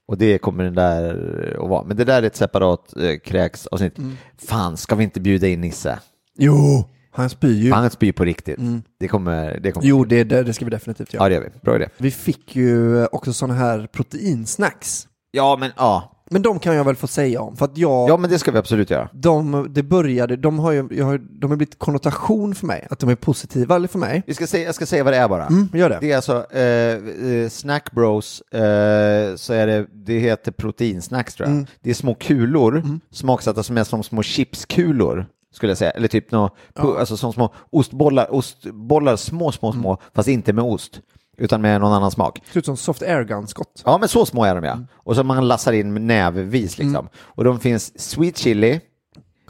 [0.06, 1.84] Och det kommer den där att vara.
[1.84, 3.98] Men det där är ett separat eh, kräksavsnitt.
[3.98, 4.16] Mm.
[4.38, 5.98] Fan, ska vi inte bjuda in Nisse?
[6.38, 6.84] Jo,
[7.18, 7.72] han spyr ju.
[7.72, 8.58] Han spyr på riktigt.
[9.00, 9.60] Det kommer...
[9.60, 9.86] Det kommer.
[9.86, 11.24] Jo, det, det, ska vi definitivt göra.
[11.24, 11.60] Ja, det gör vi.
[11.62, 11.88] Bra idé.
[11.96, 15.08] Vi fick ju också sådana här proteinsnacks.
[15.30, 16.14] Ja, men ja.
[16.30, 18.50] Men de kan jag väl få säga om, för att jag, Ja, men det ska
[18.50, 19.08] vi absolut göra.
[19.12, 22.98] de, det började, de har ju, jag har, de har blivit konnotation för mig, att
[22.98, 24.22] de är positiva för mig.
[24.26, 25.46] Vi ska säga, jag ska säga vad det är bara.
[25.46, 25.98] Mm, gör det.
[26.00, 31.48] Det är alltså eh, eh, Snack Bros, eh, så är det, det heter proteinsnacks tror
[31.48, 31.54] jag.
[31.54, 31.66] Mm.
[31.82, 35.90] Det är små kulor, smaksatta som är som små chipskulor, skulle jag säga.
[35.90, 39.80] Eller typ nå, alltså som små ostbollar, ostbollar, små, små, Mm.
[39.82, 41.00] små, fast inte med ost,
[41.38, 42.42] utan med någon annan smak.
[42.52, 43.82] Ser ut som soft airgun-skott.
[43.84, 44.64] Ja, men så små är de Mm.
[44.64, 44.96] ja.
[44.96, 47.08] Och så man lassar in med nävvis liksom.
[47.16, 48.80] Och de finns sweet chili,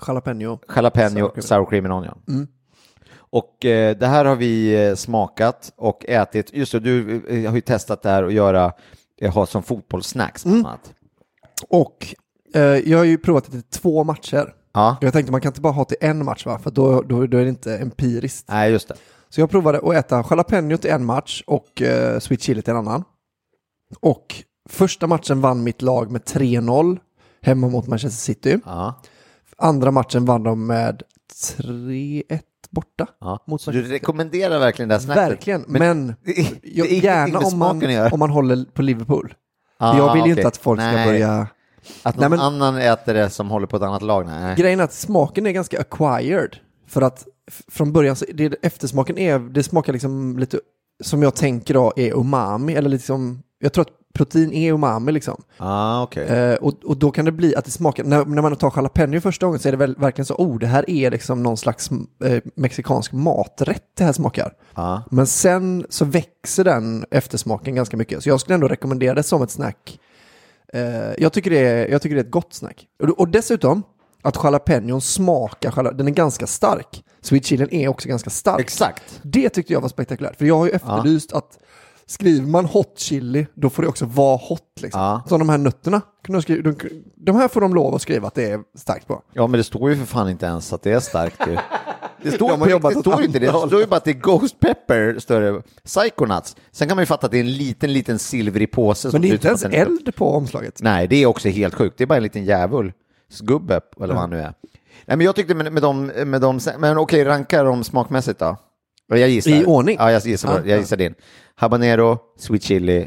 [0.06, 0.58] Jalapeno.
[0.76, 1.42] jalapeno, Sour cream.
[1.42, 2.18] sour cream and onion.
[2.28, 2.46] Mm.
[3.30, 6.50] Och eh, det här har vi eh, smakat och ätit.
[6.54, 8.72] Just det, du eh, har ju testat det här att göra,
[9.20, 10.66] eh, ha som fotbollssnacks bland Mm.
[10.66, 10.92] annat.
[11.68, 12.14] Och
[12.54, 14.54] eh, jag har ju provat det till två matcher.
[14.72, 17.26] Ja, Jag tänkte man kan inte bara ha till en match va, för då, då,
[17.26, 18.48] då är det inte empiriskt.
[18.48, 18.94] nej just det.
[19.28, 22.76] Så jag provade att äta jalapeno till en match och eh, sweet chili till en
[22.76, 23.04] annan.
[24.00, 26.98] Och första matchen vann mitt lag med 3-0
[27.42, 28.58] hemma mot Manchester City.
[28.64, 29.02] Ja,
[29.58, 31.02] Andra matchen vann de med
[31.58, 32.40] 3-1
[32.70, 33.06] borta.
[33.20, 33.44] ja.
[33.46, 35.22] Mot du rekommenderar verkligen det här snacket?
[35.30, 39.34] Verkligen, men, är jag, gärna om man, om man håller på Liverpool.
[39.78, 40.36] Ah, jag vill ju okej.
[40.40, 41.06] inte att folk ska Nej.
[41.06, 41.46] börja...
[42.02, 44.26] Att någon Nej, men- annan äter det som håller på ett annat lag?
[44.26, 44.56] Nej.
[44.56, 46.56] Grejen är att smaken är ganska acquired.
[46.86, 47.26] För att
[47.68, 50.60] från början, så, det, eftersmaken är, det smakar liksom lite,
[51.02, 52.74] som jag tänker då, är umami.
[52.74, 55.42] Eller liksom, jag tror att protein är umami liksom.
[55.56, 56.26] Ah, okej.
[56.26, 59.20] Eh, och, och då kan det bli att det smakar, när, när man tar jalapeno
[59.20, 61.90] första gången så är det väl, verkligen så, oh det här är liksom någon slags
[62.24, 64.52] eh, mexikansk maträtt det här smakar.
[64.74, 65.02] Ja.
[65.10, 68.22] Men sen så växer den eftersmaken ganska mycket.
[68.22, 69.98] Så jag skulle ändå rekommendera det som ett snack.
[70.72, 70.80] Eh,
[71.18, 72.86] jag, tycker det är, jag tycker det är ett gott snack.
[73.02, 73.82] Och, och dessutom,
[74.22, 77.04] att jalapenon smakar, jala- den är ganska stark.
[77.20, 78.60] Sweet chilin är också ganska stark.
[78.60, 79.20] Exakt.
[79.22, 80.36] Det tyckte jag var spektakulärt.
[80.36, 81.58] För jag har ju efterlyst att
[82.06, 84.80] skriver man hot chili, då får det också vara hot.
[84.82, 85.00] Liksom.
[85.00, 85.22] Ja.
[85.28, 86.00] Som de här nötterna.
[86.26, 86.74] de,
[87.16, 89.22] de här får de lov att skriva att det är starkt på.
[89.32, 91.40] Ja, men det står ju för fan inte ens att det är starkt.
[92.22, 93.46] Det står, De har jobbat det står inte det.
[93.46, 95.62] Det står ju bara att det är Ghost Pepper, står det.
[95.84, 96.56] Psychonauts.
[96.70, 99.06] Sen kan man ju fatta att det är en liten, liten silvrig påse.
[99.08, 100.78] Men som det är inte ens eld på omslaget.
[100.82, 101.98] Nej, det är också helt sjukt.
[101.98, 104.52] Det är bara en liten djävulsgubbe, eller vad han nu är.
[105.06, 108.56] Nej, men jag tyckte med, med dem, med dem, men okej, ranka dem smakmässigt då.
[109.06, 109.50] Jag gissar.
[109.50, 109.96] I ordning?
[109.98, 111.14] Ja, jag gissar, Ja, jag gissar din.
[111.54, 113.06] Habanero, sweet chili,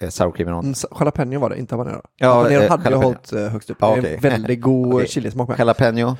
[0.00, 0.64] eh, sour cream and.
[0.64, 2.00] Mm, jalapeno var det, inte habanero.
[2.16, 2.96] Ja, habanero eh, hade jag jalapeno.
[3.06, 3.82] hållit eh, högst upp.
[3.82, 4.14] Är okej.
[4.14, 5.08] en väldigt god Okej.
[5.08, 5.58] chilismak med.
[5.58, 6.16] Jalapeno,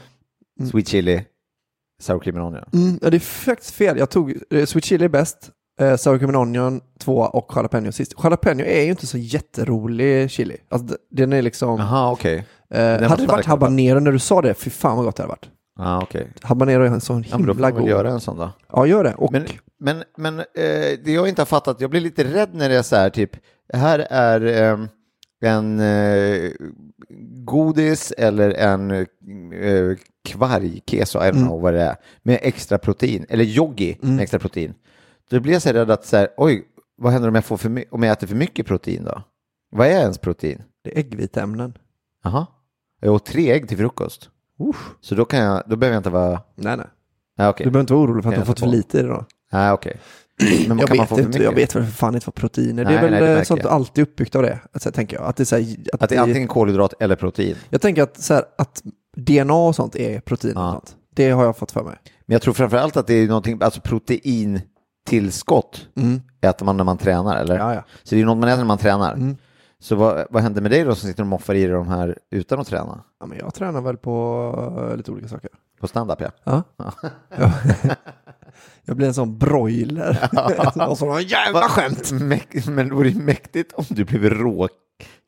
[0.61, 0.71] Mm.
[0.71, 1.25] sweet chili,
[2.03, 2.65] sour cream and onion.
[2.73, 3.99] Mm, ja, det är faktiskt fel.
[3.99, 7.93] Jag tog eh, sweet chili är bäst, eh, sour cream and onion tvåa och jalapeno
[7.93, 8.15] sist.
[8.23, 10.57] Jalapeno är ju inte så jätterolig chili.
[10.69, 11.81] Alltså, den är liksom...
[11.81, 12.45] Jaha, okej.
[12.71, 15.23] eh, var hade det varit habanero när du sa det, fy fan vad gott det
[15.23, 15.49] hade varit.
[15.79, 16.29] Ja, okej.
[16.43, 17.91] Habanero är en sån Ja, men då får himla man god.
[17.91, 18.51] göra en sån då.
[18.73, 19.15] Ja, gör det.
[19.15, 19.47] Och Men,
[19.81, 20.45] men, men eh,
[21.05, 23.31] det jag inte har fattat, jag blir lite rädd när det är så här, typ,
[23.73, 24.79] här är eh,
[25.45, 26.51] en eh,
[27.45, 29.07] godis eller en eh,
[30.33, 31.43] kvargkeso, I don't Mm.
[31.47, 34.75] know vad det är, med extra protein, eller yogi med extra protein.
[35.31, 36.65] Då blir jag så rädd att så här, oj,
[36.97, 39.23] vad händer om jag, får för om jag äter för mycket protein då?
[39.71, 40.63] Vad är ens protein?
[40.85, 41.73] det är äggviteämnen.
[42.25, 42.47] Jaha,
[43.01, 44.31] jag åt tre ägg till frukost.
[44.69, 44.77] Usch.
[45.01, 46.41] Så då, kan jag, då behöver jag inte vara...
[46.57, 46.87] Nej, nej.
[47.39, 47.65] Nej, okej.
[47.65, 49.25] Du behöver inte vara orolig för att du har fått för lite i det då.
[49.53, 49.97] Nej, okej.
[50.69, 51.45] Men Jag kan man vet få för inte, mycket?
[51.45, 53.43] jag vet väl för fan inte vad proteiner det Nej, är väl nej, det eh,
[53.43, 53.73] sånt jag.
[53.73, 54.59] alltid uppbyggt av det.
[54.73, 55.27] Alltså, tänker jag.
[55.27, 57.57] Att det är så här, att Att det är det- antingen kolhydrat eller protein.
[57.71, 58.83] Jag tänker att, så här, att
[59.19, 60.73] DNA och sånt är protein och Ja.
[60.73, 60.97] sånt.
[61.15, 61.97] Det har jag fått för mig.
[62.27, 66.21] Men jag tror framförallt att det är någonting, alltså proteintillskott Mm.
[66.41, 67.59] äter man när man tränar, eller?
[67.59, 67.83] Ja, ja.
[68.03, 69.13] Så det är något man äter när man tränar.
[69.15, 69.37] Mm.
[69.81, 72.19] Så vad, vad händer med dig då som sitter och moffar i dig de här
[72.31, 73.01] utan att träna?
[73.21, 75.51] ja men jag tränar väl på eh, lite olika saker.
[75.81, 76.31] På stand-up ja.
[76.45, 76.63] Ja.
[77.37, 77.37] Ja.
[78.85, 80.29] jag blir en sån broiler.
[80.97, 82.11] Som har jävla skämt.
[82.13, 84.25] Mäk- Men det vore ju mäktigt om du blev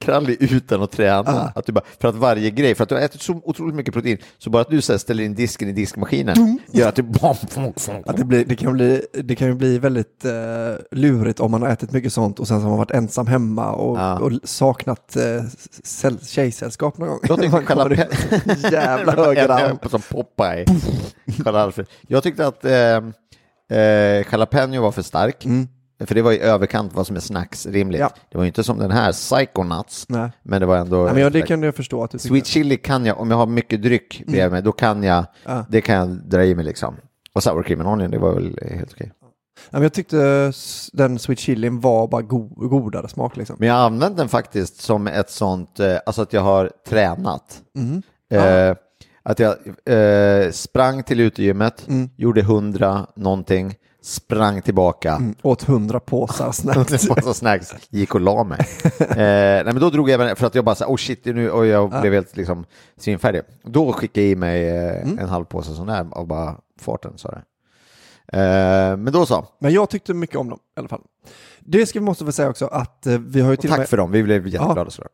[0.00, 1.22] råkrallig utan att träna.
[1.26, 1.52] Ja.
[1.54, 3.94] Att du bara, för att varje grej, för att du har ätit så otroligt mycket
[3.94, 7.02] protein, så bara att du så ställer in disken i diskmaskinen gör att du...
[8.06, 10.30] Att det, blir, det, kan bli, det kan ju bli väldigt eh,
[10.90, 13.72] lurigt om man har ätit mycket sånt och sen så har man varit ensam hemma
[13.72, 14.18] och, Ja.
[14.18, 15.22] och saknat eh,
[15.84, 17.18] säll, tjejsällskap någon gång.
[17.22, 17.56] Jag tyckte
[18.68, 19.78] i Jävla högerarm.
[19.90, 20.64] Som Popeye.
[21.44, 21.72] Karl.
[22.08, 22.72] Jag tyckte att eh,
[23.78, 25.46] eh, jalapeno var för stark.
[26.06, 28.00] För det var i överkant vad som är snacksrimligt.
[28.00, 28.10] Ja.
[28.30, 30.06] Det var ju inte som den här Psychonauts.
[30.08, 30.30] Nej.
[30.42, 31.06] Men det var ändå...
[31.06, 32.18] Ja, men jag, det kan jag förstå att du.
[32.18, 35.64] Sweet chili kan jag, om jag har mycket dryck bredvid mig, då kan jag, Ja.
[35.68, 36.96] det kan jag dra i mig liksom.
[37.32, 39.12] Och sour cream and onion, det var väl helt okej.
[39.70, 40.52] Ja, men jag tyckte
[40.92, 43.56] den sweet chilin var bara go godare smak liksom.
[43.58, 47.58] Men jag har använt den faktiskt som ett sånt, eh, alltså att jag har tränat.
[47.76, 48.02] Mm.
[48.32, 48.76] Eh,
[49.22, 52.10] att jag eh, sprang till utegymmet, Mm.
[52.16, 55.12] gjorde hundra någonting, sprang tillbaka.
[55.14, 57.08] Mm, åt hundra påsar snabbt.
[57.08, 58.58] Massa snacks, gick och la mig.
[58.98, 61.50] eh, nej, men då drog jag även, för att jag bara så oh shit, nu,
[61.50, 62.64] och jag blev helt liksom
[62.98, 63.42] svinfärdig.
[63.62, 65.18] Då skickade jag i mig eh, Mm.
[65.18, 67.42] en halv påse sån där av bara farten, sa det.
[68.32, 71.02] Eh, men då så, Men jag tyckte mycket om dem i alla fall.
[71.60, 73.78] Det ska vi måste väl säga också att eh, vi har ju till och tack
[73.78, 74.90] med, för dem, vi blev jätteglada.
[74.90, 75.10] sådär.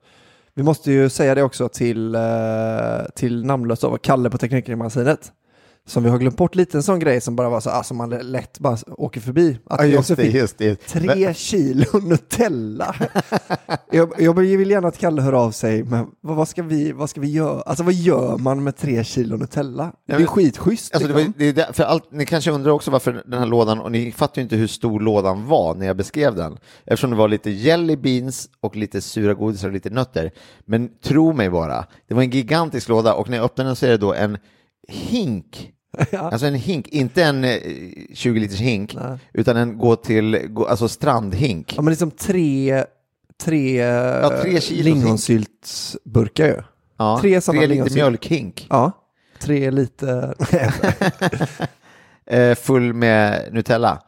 [0.55, 2.21] vi måste ju säga det också till, eh,
[3.15, 5.33] till namnlös av Kalle på Teknikmagasinet.
[5.89, 8.11] Som vi har glömt bort lite en sån grej som bara var så, alltså man
[8.11, 9.59] lätt bara åker förbi.
[9.67, 10.77] Att Ja, just det, just det.
[10.77, 12.95] Tre kilo Nutella.
[13.93, 17.11] jag, jag vill gärna att Kalle hör av sig, men vad, vad, ska vi, vad
[17.11, 17.61] ska vi göra?
[17.61, 19.93] Alltså vad gör man med tre kilo Nutella?
[20.07, 20.95] Det är men- skitschysst.
[20.95, 21.35] Alltså det var, liksom.
[21.55, 24.43] det för allt, ni kanske undrar också varför den här lådan, och ni fattar ju
[24.43, 28.49] inte hur stor lådan var när jag beskrev den, eftersom det var lite jelly beans
[28.61, 30.31] och lite sura godisar och lite nötter.
[30.65, 33.87] Men tro mig bara, det var en gigantisk låda och när jag öppnade den så
[33.87, 34.39] är det då en
[34.89, 35.71] hink,
[36.11, 36.19] Ja.
[36.19, 37.59] alltså en hink, inte en eh,
[38.15, 39.19] 20 liters hink, Nej.
[39.33, 41.73] utan en gå till, gå, alltså strandhink.
[41.77, 42.85] Ja men liksom tre,
[43.45, 43.85] tre,
[44.43, 46.63] tre kilo lingonssyltsburkar ju.
[46.99, 48.93] Ja, tre tre liter mjölkhink, Ja,
[49.41, 50.35] tre lite.
[52.27, 54.03] eh, full med Nutella.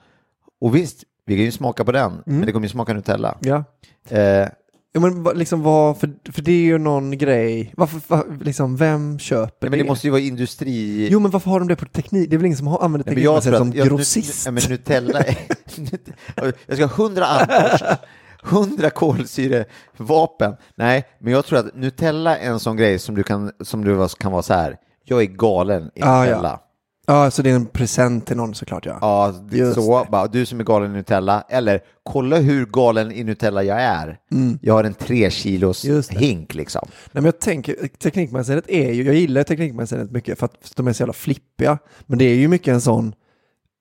[0.60, 2.22] Och visst, vi kan ju smaka på den, Mm.
[2.26, 3.38] men det kommer ju smaka Nutella.
[3.40, 3.64] ja.
[4.10, 4.48] Eh,
[4.92, 9.18] Ja, men liksom vad, för, för det är ju någon grej, varför, va, liksom vem
[9.18, 9.84] köper Nej, men det?
[9.84, 11.08] det måste ju vara industri...
[11.10, 12.30] Jo men varför har de det på teknik?
[12.30, 14.46] Det är väl ingen som har, använder Nej, men jag teknikmässigt tror som jag- grossist?
[14.46, 15.36] Ja, men Nutella är...
[16.66, 17.84] jag ska ha 100 armborst,
[18.44, 20.56] 100 kolsyrevapen.
[20.74, 23.92] Nej, men jag tror att Nutella är en sån grej som du kan, som du
[23.94, 24.76] var- kan vara så här.
[25.04, 26.64] Jag är galen i Ah, ja.
[27.10, 28.98] Ja, så det är en present till någon såklart ja.
[29.00, 30.06] Ja, det Just så.
[30.10, 31.44] Bara, du som är galen i Nutella.
[31.48, 34.18] Eller, kolla hur galen i Nutella jag är.
[34.62, 36.02] Jag har en tre kilos Mm.
[36.08, 36.18] Det.
[36.18, 36.88] hink liksom.
[36.88, 40.92] Nej, men jag tänker, Teknikmagasinet är ju, jag gillar Teknikmagasinet mycket för att de är
[40.92, 41.78] så jävla flippiga.
[42.06, 43.12] Men det är ju mycket en sån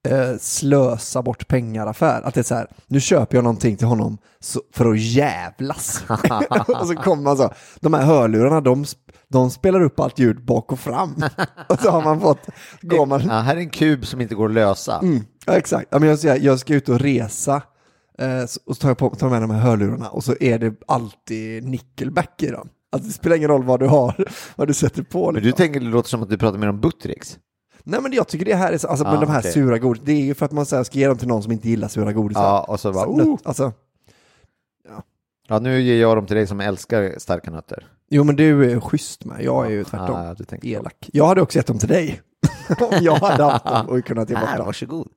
[0.07, 2.21] eh, slösa bort pengar-affär.
[2.21, 6.03] Att det är så här, nu köper jag någonting till honom så, för att jävlas.
[6.67, 8.85] och så kommer man så, de här hörlurarna, de,
[9.29, 11.15] de spelar upp allt ljud bak och fram.
[11.69, 12.39] och så har man fått,
[12.81, 14.99] går man, Ja, här är en kub som inte går att lösa.
[14.99, 15.87] Mm, ja, exakt.
[15.91, 17.61] Ja, men jag, säger, jag ska ut och resa
[18.17, 20.73] eh, och så tar jag på, tar med de här hörlurarna och så är det
[20.87, 22.69] alltid nickelback i dem.
[22.91, 25.25] Alltså, det spelar ingen roll vad du har, vad du sätter på.
[25.25, 25.57] Men du liksom.
[25.57, 27.37] tänker, det låter som att du pratar mer om Buttericks.
[27.83, 29.51] Nej men jag tycker det här är så, alltså Ja, men de här okej.
[29.51, 31.43] sura godis, det är ju för att man så här, ska ge dem till någon
[31.43, 32.43] som inte gillar sura godisar.
[32.43, 33.39] Ja, och så bara, Så, oh.
[33.43, 33.73] alltså,
[35.47, 37.87] Ja, nu ger jag dem till dig som älskar starka nötter.
[38.09, 40.67] Jo men du är schysst med, jag är ju tvärtom du så.
[40.67, 41.09] elak.
[41.13, 42.21] Jag hade också gett dem till dig.
[42.79, 44.65] Om jag hade haft dem och kunnat ge bort dem.
[44.65, 45.07] varsågod.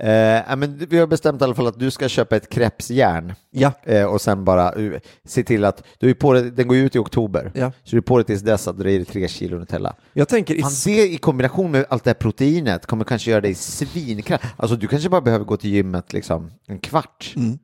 [0.00, 3.72] Eh, men vi har bestämt i alla fall att du ska köpa ett krepsjärn Ja,
[3.82, 6.96] eh, och sen bara uh, se till att du är på det, den går ut
[6.96, 7.72] i oktober, Ja.
[7.84, 9.94] så du är på det tills dess att i dig tre kilo Nutella.
[10.12, 13.40] jag tänker i Fan, det i kombination med allt det här proteinet kommer kanske göra
[13.40, 14.44] dig svinkraft.
[14.56, 17.32] Alltså du kanske bara behöver gå till gymmet liksom en kvart.
[17.36, 17.58] Mm.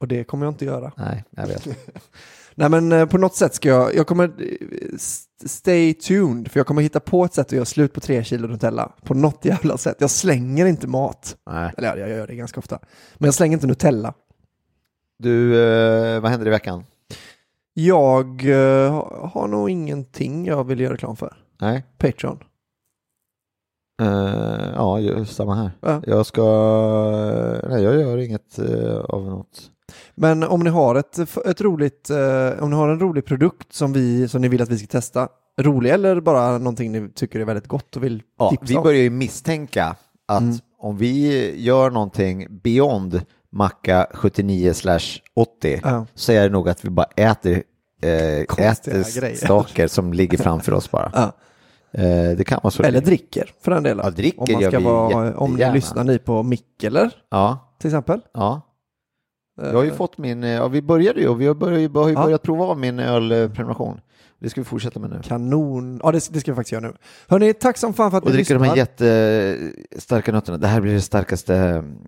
[0.00, 0.92] och det kommer jag inte göra.
[0.96, 1.66] Nej, jag vet.
[2.58, 6.60] Nej men eh, på något sätt ska jag, jag kommer eh, st- stay tuned, för
[6.60, 8.92] jag kommer hitta på ett sätt att göra slut på tre kilo Nutella.
[9.02, 9.96] På något jävla sätt.
[10.00, 11.36] Jag slänger inte mat.
[11.50, 11.72] Nej.
[11.76, 12.78] Eller ja, jag gör det ganska ofta.
[13.14, 14.14] Men jag slänger inte Nutella.
[15.18, 16.84] Du, eh, vad händer i veckan?
[17.74, 21.36] Jag har- nog ingenting jag vill göra reklam för.
[21.60, 21.84] Nej.
[21.98, 22.38] Patreon.
[24.02, 25.70] Eh, ja, just samma här.
[25.80, 26.02] Ja.
[26.06, 26.42] Jag ska...
[27.68, 29.70] Nej, jag gör inget eh, av något.
[30.16, 33.92] Men om ni har ett, ett roligt, eh, om ni har en rolig produkt som,
[33.92, 35.28] vi, som ni vill att vi ska testa,
[35.60, 38.82] rolig eller bara någonting ni tycker är väldigt gott och vill Ja, tipsa vi om.
[38.82, 39.96] börjar ju misstänka
[40.28, 40.54] att Mm.
[40.78, 43.20] om vi gör någonting beyond
[43.52, 44.72] macka 79
[45.36, 46.06] 80 Ja.
[46.14, 47.62] så är det nog att vi bara äter,
[48.02, 48.10] eh,
[48.40, 49.46] äter grejer.
[49.46, 51.10] saker som ligger framför oss bara.
[51.14, 51.32] Ja.
[52.02, 52.82] Eh, det kan vara så.
[52.82, 54.04] Eller dricker för den delen.
[54.04, 58.20] Ja, dricker om man ska vara, Om ni lyssnar ni på Mikkeler Ja, till exempel.
[58.34, 58.60] ja.
[59.56, 62.08] Jag har ju fått min, eh, ja, vi började ju och vi har, börjat, har
[62.08, 62.22] ju Ja.
[62.24, 64.00] börjat prova av min ölprenumeration.
[64.38, 65.20] Det ska vi fortsätta med nu.
[65.24, 66.00] Kanon.
[66.02, 66.92] Ja, det, det ska vi faktiskt göra nu.
[67.28, 70.58] Hörni, tack som fan för att Och ni dricker de här jättestarka nötterna.
[70.58, 71.56] Det här blir det starkaste,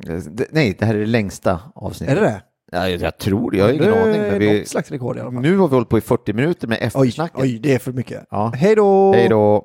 [0.09, 0.19] eh,
[0.51, 2.17] nej, det här är det längsta avsnittet.
[2.17, 2.43] Är det det?
[2.73, 4.21] Ja, jag, tror det, jag har ingen det aning.
[4.21, 5.41] Men vi, slags rekord i alla fall.
[5.43, 7.41] nu har vi hållit på i 40 minuter med Oj, eftersnacket.
[7.41, 8.25] oj, det är för mycket.
[8.31, 8.53] Ja.
[8.57, 9.13] Hej då!
[9.13, 9.65] Hej då!